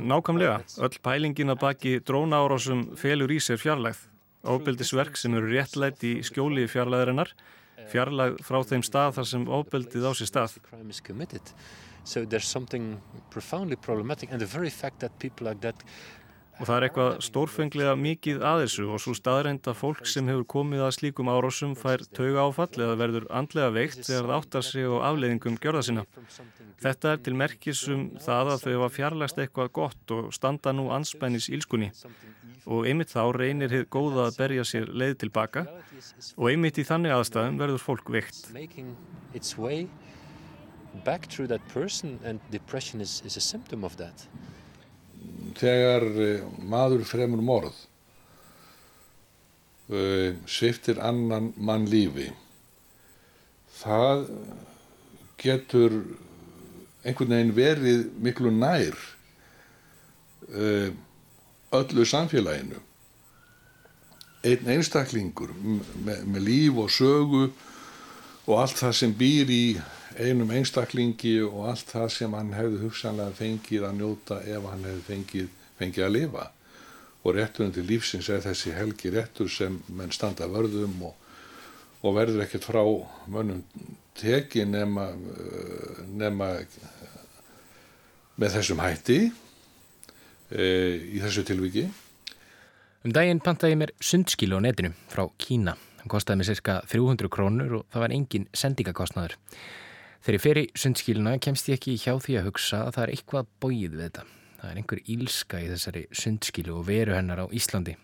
Nákvæmlega, 0.00 0.62
öll 0.80 0.96
pælingin 1.04 1.52
að 1.52 1.58
baki 1.60 1.90
dróna 2.00 2.38
árásum 2.40 2.86
felur 2.96 3.28
í 3.28 3.36
sér 3.36 3.60
fjarlægð. 3.60 4.06
Óbyldisverk 4.48 5.18
sem 5.20 5.34
eru 5.36 5.50
réttlætt 5.52 6.00
í 6.08 6.14
skjóli 6.24 6.64
fjarlæðarinnar 6.64 7.34
fjarlag 7.90 8.40
frá 8.46 8.60
þeim 8.66 8.84
stað 8.86 9.18
þar 9.18 9.28
sem 9.32 9.46
ofbeldið 9.58 10.08
á 10.08 10.12
sér 10.14 10.30
stað. 10.30 10.56
So 12.02 12.24
there's 12.24 12.48
something 12.48 13.00
profoundly 13.30 13.76
problematic 13.76 14.32
and 14.32 14.40
the 14.40 14.46
very 14.46 14.70
fact 14.70 15.00
that 15.00 15.18
people 15.18 15.46
like 15.46 15.60
that 15.60 15.76
Og 16.60 16.66
það 16.68 16.74
er 16.76 16.84
eitthvað 16.86 17.14
stórfenglega 17.24 17.92
mikið 17.96 18.42
að 18.44 18.62
þessu 18.66 18.82
og 18.92 19.00
svo 19.00 19.14
staðrænt 19.16 19.68
að 19.70 19.78
fólk 19.78 20.08
sem 20.12 20.26
hefur 20.28 20.44
komið 20.52 20.82
að 20.84 20.90
slíkum 20.98 21.30
árásum 21.32 21.72
fær 21.78 22.04
tauga 22.12 22.42
áfall 22.44 22.84
eða 22.84 22.98
verður 23.00 23.26
andlega 23.32 23.70
veikt 23.72 24.02
þegar 24.04 24.28
það 24.28 24.34
áttar 24.36 24.66
sig 24.66 24.84
á 24.84 24.96
afleiðingum 25.08 25.56
gjörða 25.62 25.82
sinna. 25.88 26.04
Þetta 26.84 27.14
er 27.14 27.22
til 27.24 27.34
merkisum 27.40 28.04
það 28.20 28.52
að 28.52 28.66
þau 28.66 28.68
hefa 28.74 28.90
fjarlagst 28.98 29.40
eitthvað 29.40 29.72
gott 29.80 30.14
og 30.18 30.28
standa 30.36 30.76
nú 30.76 30.90
anspennis 30.92 31.48
ílskunni 31.48 31.90
og 32.68 32.84
einmitt 32.90 33.14
þá 33.14 33.22
reynir 33.40 33.72
þið 33.72 33.88
góða 33.96 34.28
að 34.28 34.38
berja 34.42 34.68
sér 34.68 34.92
leið 34.92 35.16
tilbaka 35.24 35.64
og 36.36 36.46
einmitt 36.52 36.76
í 36.76 36.84
þannig 36.84 37.16
aðstæðum 37.16 37.60
verður 37.64 37.84
fólk 37.88 38.12
veikt. 38.12 38.52
Back 41.04 41.28
through 41.30 41.46
that 41.46 41.62
person 41.68 42.18
and 42.24 42.40
depression 42.50 43.00
is, 43.00 43.22
is 43.24 43.36
a 43.36 43.40
symptom 43.40 43.84
of 43.84 43.96
that 43.96 44.26
þegar 45.60 46.06
eh, 46.24 46.44
maður 46.62 47.04
fremur 47.08 47.42
morð 47.44 47.76
uh, 49.90 50.36
sviftir 50.46 51.00
annan 51.02 51.52
mann 51.56 51.88
lífi 51.90 52.30
það 53.80 54.26
getur 55.40 55.96
einhvern 57.04 57.32
veginn 57.32 57.54
verið 57.56 58.04
miklu 58.20 58.52
nær 58.52 58.96
uh, 60.50 60.90
öllu 61.70 62.04
samfélaginu. 62.04 62.80
Einn 64.44 64.70
einstaklingur 64.72 65.52
með, 65.54 66.22
með 66.24 66.44
líf 66.46 66.78
og 66.80 66.92
sögu 66.92 67.42
og 68.48 68.54
allt 68.56 68.78
það 68.80 68.94
sem 68.96 69.16
býr 69.16 69.52
í 69.52 69.64
einum 70.18 70.50
einstaklingi 70.54 71.36
og 71.46 71.68
allt 71.70 71.92
það 71.92 72.08
sem 72.14 72.34
hann 72.34 72.54
hefði 72.56 72.80
hugsanlega 72.84 73.36
fengið 73.38 73.86
að 73.86 73.96
njóta 74.00 74.40
ef 74.42 74.66
hann 74.70 74.86
hefði 74.88 75.06
fengið, 75.06 75.48
fengið 75.78 76.06
að 76.06 76.14
lifa 76.16 76.46
og 77.20 77.36
rétturinn 77.36 77.74
til 77.76 77.86
lífsins 77.86 78.30
er 78.32 78.42
þessi 78.44 78.74
helgi 78.74 79.12
réttur 79.14 79.50
sem 79.52 79.78
menn 79.92 80.12
standa 80.14 80.48
vörðum 80.50 80.96
og, 81.10 81.14
og 82.02 82.16
verður 82.16 82.46
ekkert 82.46 82.68
frá 82.70 82.82
mönnum 83.30 83.62
teki 84.18 84.64
nema, 84.68 85.10
nema 86.10 86.52
með 88.40 88.56
þessum 88.56 88.80
hætti 88.82 89.20
e, 89.28 90.64
í 91.16 91.20
þessu 91.20 91.44
tilviki 91.46 91.88
Um 93.00 93.14
daginn 93.16 93.38
pantaði 93.40 93.78
mér 93.80 93.94
sundskilu 94.04 94.58
á 94.58 94.60
netinu 94.60 94.90
frá 95.08 95.22
Kína. 95.40 95.72
Það 96.02 96.08
kostiði 96.12 96.36
mér 96.36 96.48
cirka 96.50 96.74
300 96.84 97.30
krónur 97.32 97.78
og 97.78 97.86
það 97.88 98.02
var 98.02 98.12
engin 98.12 98.44
sendingakostnaður. 98.52 99.36
Þegar 100.20 100.36
ég 100.36 100.42
fer 100.44 100.58
í 100.60 100.66
sundskíluna 100.76 101.30
kemst 101.40 101.68
ég 101.70 101.78
ekki 101.78 101.94
hjá 101.96 102.12
því 102.20 102.34
að 102.36 102.46
hugsa 102.50 102.82
að 102.84 102.96
það 102.96 103.04
er 103.06 103.12
eitthvað 103.14 103.46
bóið 103.64 103.94
við 103.94 104.02
þetta. 104.04 104.24
Það 104.60 104.70
er 104.70 104.80
einhver 104.80 105.00
ílska 105.14 105.60
í 105.64 105.70
þessari 105.70 106.02
sundskílu 106.12 106.74
og 106.76 106.82
veru 106.90 107.14
hennar 107.16 107.40
á 107.40 107.46
Íslandi. 107.56 107.94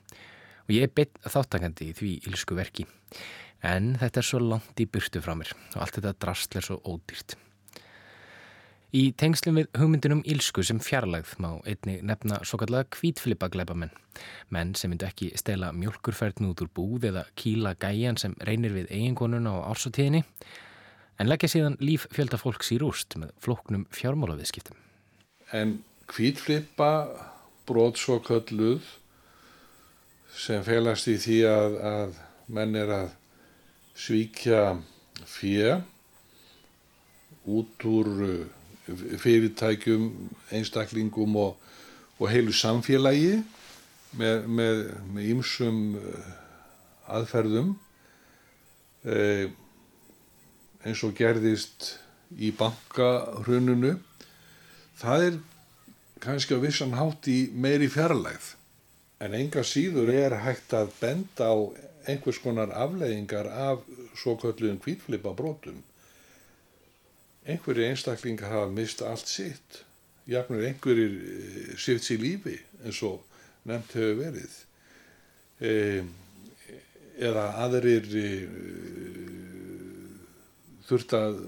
Og 0.64 0.72
ég 0.72 0.86
er 0.86 0.94
beitt 0.96 1.20
þáttakandi 1.28 1.90
í 1.90 1.96
því 1.98 2.14
ílsku 2.30 2.56
verki. 2.56 2.88
En 3.60 3.92
þetta 4.00 4.22
er 4.22 4.28
svo 4.30 4.40
langt 4.40 4.80
í 4.80 4.88
burtu 4.88 5.20
frá 5.20 5.36
mér 5.36 5.52
og 5.74 5.78
allt 5.84 6.00
þetta 6.00 6.16
drastl 6.24 6.56
er 6.56 6.68
svo 6.70 6.80
ódýrt. 6.88 7.36
Í 8.96 9.10
tengslum 9.20 9.60
við 9.60 9.68
hugmyndunum 9.76 10.24
ílsku 10.24 10.64
sem 10.64 10.80
fjarlagð 10.80 11.36
má 11.42 11.50
einni 11.68 11.98
nefna 12.00 12.38
svo 12.48 12.56
kallega 12.62 12.88
kvítflipa 12.96 13.50
gleipamenn. 13.52 13.92
Menn 14.48 14.72
sem 14.78 14.88
myndu 14.88 15.04
ekki 15.04 15.34
stela 15.36 15.68
mjölkurferðn 15.76 16.48
út 16.48 16.64
úr 16.64 16.72
búð 16.72 17.10
eða 17.10 17.26
kíla 17.36 17.76
gæjan 17.76 18.16
sem 18.16 18.38
reynir 18.46 18.72
við 18.72 18.88
eiginkonuna 18.88 19.52
á 19.52 19.68
ársotíðinni 19.68 20.24
en 21.20 21.30
leggja 21.30 21.50
síðan 21.50 21.78
líf 21.80 22.06
fjölda 22.12 22.38
fólks 22.40 22.72
í 22.74 22.80
rúst 22.82 23.16
með 23.20 23.32
floknum 23.42 23.86
fjármálaviðskiptum. 23.94 24.76
En 25.52 25.78
kvítflipa 26.10 26.90
brot 27.66 27.98
svo 28.00 28.18
kölluð 28.24 28.84
sem 30.36 30.62
felast 30.66 31.08
í 31.10 31.16
því 31.20 31.38
að, 31.48 31.76
að 31.90 32.18
menn 32.52 32.76
er 32.78 32.92
að 32.92 33.08
svíkja 33.96 34.76
fjö 35.26 35.78
út 37.46 37.86
úr 37.88 38.10
uh, 38.26 38.46
fyrirtækjum, 39.18 40.10
einstaklingum 40.54 41.38
og, 41.40 41.56
og 42.20 42.28
heilu 42.30 42.54
samfélagi 42.54 43.40
með, 44.18 44.44
með, 44.46 44.82
með 45.14 45.30
ýmsum 45.32 45.80
uh, 45.98 46.28
aðferðum. 47.16 47.74
E, 49.06 49.46
eins 50.84 51.02
og 51.06 51.14
gerðist 51.18 51.96
í 52.36 52.52
bankahrununu 52.56 53.96
það 55.00 55.26
er 55.30 55.40
kannski 56.24 56.56
á 56.56 56.60
vissan 56.60 56.96
hátt 56.96 57.28
í 57.30 57.38
meiri 57.52 57.88
fjarlægð. 57.92 58.54
En 59.22 59.34
enga 59.36 59.62
síður 59.64 60.10
er 60.12 60.40
hægt 60.44 60.74
að 60.76 60.92
benda 61.00 61.48
á 61.48 61.56
einhvers 62.06 62.40
konar 62.42 62.72
afleiðingar 62.76 63.48
af 63.48 63.84
svo 64.16 64.36
kölluðum 64.40 64.80
kvítflipa 64.82 65.32
brotum 65.36 65.82
einhverju 67.46 67.86
einstaklingar 67.86 68.50
hafa 68.50 68.70
mista 68.70 69.10
allt 69.10 69.28
sitt 69.30 69.82
jafnur 70.26 70.64
einhverjir 70.66 71.12
eh, 71.14 71.74
sitt 71.78 72.02
sér 72.02 72.22
lífi 72.22 72.56
eins 72.84 73.02
og 73.06 73.22
nefnt 73.66 73.94
hefur 73.98 74.16
verið. 74.18 74.56
E, 75.62 75.72
eða 77.16 77.44
aðrir 77.64 78.08
e, 78.18 78.26
þurft 80.86 81.16
að 81.18 81.40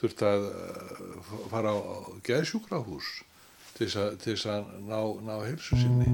þurft 0.00 0.24
að 0.26 0.48
uh, 0.48 1.42
fara 1.52 1.76
á 1.76 1.84
geðsjúkrahús 2.26 3.20
til 3.76 3.88
þess 3.92 4.48
að 4.50 4.72
ná, 4.88 4.98
ná 5.24 5.36
helsu 5.46 5.78
sinni 5.78 6.10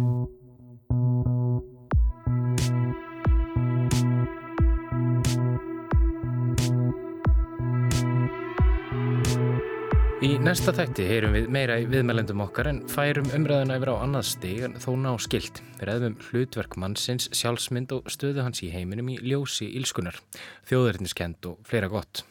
Í 10.18 10.32
næsta 10.42 10.72
tætti 10.74 11.04
heyrum 11.06 11.36
við 11.36 11.44
meira 11.54 11.76
í 11.78 11.84
viðmælendum 11.86 12.40
okkar 12.42 12.66
en 12.72 12.80
færum 12.90 13.28
umræðan 13.36 13.70
yfir 13.76 13.92
á 13.94 14.02
annað 14.02 14.24
stig 14.26 14.64
en 14.66 14.74
þó 14.82 14.88
ná 14.98 15.12
skilt. 15.22 15.60
Við 15.78 15.86
ræðum 15.88 16.16
um 16.16 16.24
hlutverk 16.26 16.74
mannsins, 16.82 17.28
sjálfsmynd 17.38 17.94
og 17.94 18.10
stöðu 18.10 18.42
hans 18.42 18.64
í 18.66 18.72
heiminum 18.74 19.12
í 19.14 19.20
ljósi 19.22 19.70
ílskunar, 19.78 20.18
þjóðverðniskend 20.66 21.48
og 21.52 21.62
fleira 21.70 21.88
gott. 21.92 22.24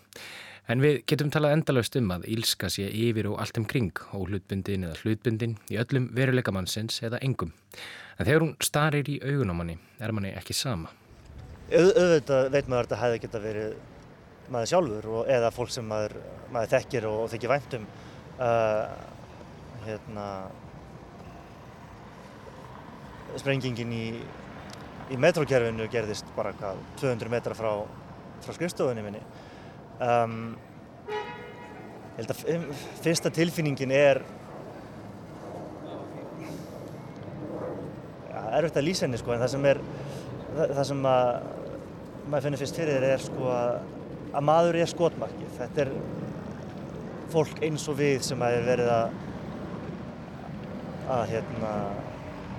En 0.67 0.81
við 0.83 0.97
getum 1.07 1.29
talað 1.31 1.53
endalaust 1.55 1.95
um 1.95 2.09
að 2.11 2.25
ílska 2.33 2.67
sé 2.71 2.89
yfir 2.91 3.29
og 3.29 3.37
allt 3.39 3.59
um 3.59 3.65
kring, 3.71 3.93
óhlutbundin 4.11 4.83
eða 4.83 4.97
hlutbundin 4.99 5.55
í 5.71 5.77
öllum 5.79 6.09
veruleika 6.15 6.51
mannsins 6.51 6.99
eða 7.07 7.21
engum. 7.23 7.53
En 8.17 8.27
þegar 8.27 8.43
hún 8.43 8.55
starir 8.59 9.07
í 9.07 9.15
augun 9.23 9.53
á 9.53 9.55
manni 9.55 9.77
er 10.03 10.11
manni 10.11 10.33
ekki 10.35 10.55
sama. 10.57 10.91
Au, 11.71 11.87
auðvitað 11.87 12.51
veit 12.51 12.67
maður 12.67 12.81
að 12.81 12.89
þetta 12.89 12.99
hefði 13.03 13.21
geta 13.23 13.43
verið 13.43 13.77
maður 14.51 14.71
sjálfur 14.73 15.09
og, 15.13 15.23
eða 15.37 15.53
fólk 15.55 15.71
sem 15.71 15.87
maður, 15.87 16.17
maður 16.51 16.73
þekkir 16.75 17.07
og, 17.07 17.17
og 17.23 17.31
þekkir 17.31 17.53
væntum 17.53 17.87
uh, 18.39 18.83
hérna 19.87 20.27
sprengingin 23.39 23.91
í, 23.95 24.05
í 25.11 25.19
metrókerfinu 25.19 25.87
gerðist 25.91 26.27
bara 26.35 26.53
hvað 26.59 26.79
200 27.01 27.31
metra 27.31 27.55
frá, 27.55 27.71
frá 28.43 28.55
skrifstofunni 28.55 29.03
minni 29.05 29.23
um, 30.03 30.39
ég 31.09 32.21
held 32.21 32.33
að 32.33 32.71
fyrsta 33.05 33.31
tilfinningin 33.33 33.93
er 33.93 34.21
ja, 38.31 38.41
erfitt 38.57 38.79
að 38.79 38.87
lýsa 38.87 39.05
henni 39.05 39.19
sko 39.21 39.35
en 39.35 39.43
það 39.43 39.53
sem 39.53 39.69
er 39.73 39.83
það, 40.55 40.65
það 40.79 40.83
sem 40.91 41.05
að 41.11 41.29
maður 42.27 42.47
finnir 42.47 42.61
fyrst 42.63 42.81
fyrir 42.81 43.07
er 43.11 43.23
sko 43.23 43.53
að 43.53 43.77
að 44.37 44.45
maður 44.47 44.79
er 44.81 44.91
skotmarkið. 44.91 45.53
Þetta 45.57 45.83
er 45.83 45.93
fólk 47.31 47.61
eins 47.65 47.85
og 47.91 47.99
við 47.99 48.21
sem 48.27 48.43
að 48.43 48.57
er 48.57 48.67
verið 48.67 48.91
að 48.93 49.15
að, 51.07 51.21
hérna, 51.31 51.73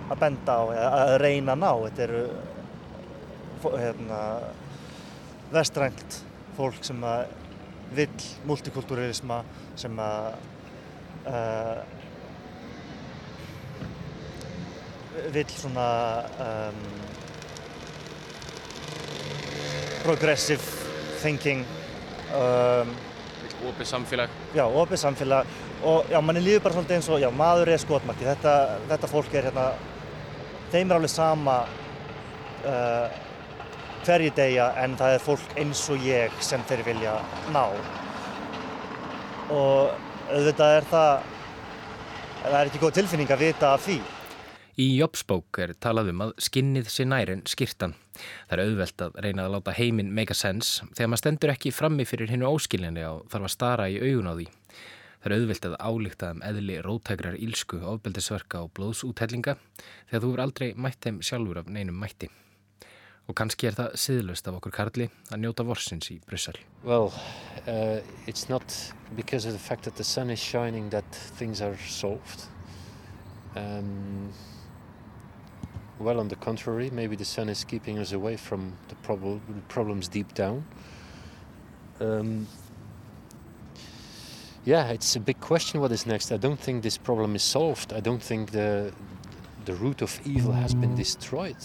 að 0.08 0.22
benda 0.22 0.54
á, 0.56 0.62
að 0.88 1.14
reyna 1.20 1.54
að 1.54 1.62
ná. 1.62 1.72
Þetta 1.84 2.06
eru 2.06 2.22
hérna, 3.74 4.22
vestrænt 5.52 6.22
fólk 6.58 6.82
sem 6.86 7.04
að 7.06 7.28
vill 7.94 8.24
multikulturalisma, 8.48 9.38
sem 9.78 10.00
að 10.02 10.34
uh, 11.30 11.80
vill 15.34 15.48
svona 15.54 15.88
um, 16.44 16.80
progressive 20.04 20.62
thinking 21.22 21.64
um, 22.34 22.96
Opið 23.66 23.88
samfélag. 23.90 24.34
Já, 24.54 24.62
opið 24.70 25.00
samfélag. 25.02 25.48
Og 25.82 26.06
já, 26.12 26.20
manni 26.22 26.44
líður 26.44 26.60
bara 26.62 26.76
svolítið 26.76 26.94
eins 26.94 27.08
og 27.10 27.18
já, 27.18 27.26
maður 27.34 27.72
er 27.72 27.80
skotmarki 27.82 28.26
þetta, 28.26 28.52
þetta 28.86 29.10
fólk 29.10 29.34
er 29.34 29.48
hérna 29.48 29.64
þeim 30.70 30.92
er 30.92 30.98
alveg 30.98 31.10
sama 31.10 31.56
uh, 32.62 33.18
hverji 34.06 34.34
degja 34.36 34.68
en 34.82 34.96
það 34.98 35.16
er 35.16 35.24
fólk 35.24 35.56
eins 35.60 35.82
og 35.92 36.04
ég 36.06 36.44
sem 36.44 36.62
þeir 36.68 36.84
vilja 36.86 37.16
ná 37.54 37.64
og 39.48 39.96
auðvitað 40.28 40.76
er 40.76 40.86
það 40.92 41.10
það 42.44 42.60
er 42.60 42.70
ekki 42.70 42.84
góð 42.84 42.96
tilfinning 43.00 43.34
að 43.34 43.44
vita 43.48 43.74
af 43.74 43.84
því 43.88 43.98
Í 44.78 44.92
Jobsbók 44.94 45.58
er 45.58 45.72
talað 45.82 46.12
um 46.12 46.20
að 46.22 46.36
skinnið 46.46 46.90
sé 46.94 47.02
nær 47.02 47.32
en 47.32 47.40
skýrtan. 47.50 47.96
Það 48.46 48.52
er 48.54 48.60
auðvelt 48.62 49.02
að 49.02 49.16
reyna 49.24 49.46
að 49.48 49.54
láta 49.56 49.72
heiminn 49.74 50.12
make 50.14 50.30
a 50.30 50.38
sense 50.38 50.86
þegar 50.92 51.10
maður 51.10 51.22
stendur 51.24 51.52
ekki 51.56 51.72
frammi 51.74 52.06
fyrir 52.06 52.30
hennu 52.30 52.46
óskiljanli 52.46 53.02
og 53.08 53.24
þarf 53.32 53.48
að 53.48 53.54
stara 53.56 53.88
í 53.90 53.98
augun 53.98 54.30
á 54.30 54.34
því. 54.38 54.46
Það 55.18 55.26
er 55.32 55.34
auðvelt 55.34 55.66
að 55.66 55.76
álíkta 55.82 56.30
um 56.30 56.44
eðli 56.46 56.76
rótækrar 56.86 57.40
ílsku, 57.42 57.80
ofbeldisverka 57.90 58.62
og 58.62 58.70
blóðsúthellinga 58.78 59.56
þegar 60.12 60.22
þú 60.22 60.30
er 60.36 60.44
aldrei 60.46 60.68
mætt 60.78 61.02
þeim 61.02 61.18
sjálfur 61.26 61.64
af 61.64 61.74
neinum 61.74 61.98
mætti. 61.98 62.30
Og 63.28 63.36
kannski 63.36 63.68
er 63.68 63.76
það 63.76 63.96
siðlust 64.00 64.48
af 64.48 64.56
okkur 64.56 64.72
Karli 64.72 65.08
að 65.28 65.42
njóta 65.42 65.64
vorsins 65.68 66.08
í 66.10 66.18
Bryssel. 66.24 66.56
Well, 66.82 67.12
uh, 67.66 68.00
it's 68.26 68.48
not 68.48 68.72
because 69.16 69.44
of 69.44 69.52
the 69.52 69.58
fact 69.60 69.84
that 69.84 69.96
the 69.96 70.04
sun 70.04 70.30
is 70.30 70.40
shining 70.40 70.88
that 70.90 71.04
things 71.36 71.60
are 71.60 71.76
solved. 71.86 72.48
Um, 73.54 74.32
Well, 76.00 76.20
on 76.20 76.28
the 76.28 76.36
contrary, 76.36 76.90
maybe 76.90 77.16
the 77.16 77.24
sun 77.24 77.48
is 77.48 77.64
keeping 77.64 77.98
us 77.98 78.12
away 78.12 78.36
from 78.36 78.74
the 78.88 78.94
prob 78.96 79.40
problems 79.68 80.06
deep 80.06 80.32
down. 80.32 80.64
Um, 81.98 82.46
yeah, 84.64 84.90
it's 84.90 85.16
a 85.16 85.20
big 85.20 85.40
question 85.40 85.80
what 85.80 85.90
is 85.90 86.06
next. 86.06 86.30
I 86.30 86.36
don't 86.36 86.60
think 86.60 86.84
this 86.84 86.96
problem 86.96 87.34
is 87.34 87.42
solved. 87.42 87.92
I 87.92 87.98
don't 88.00 88.22
think 88.22 88.52
the, 88.52 88.92
the 89.64 89.74
root 89.74 90.00
of 90.00 90.20
evil 90.24 90.52
has 90.52 90.72
been 90.72 90.94
destroyed. 90.94 91.56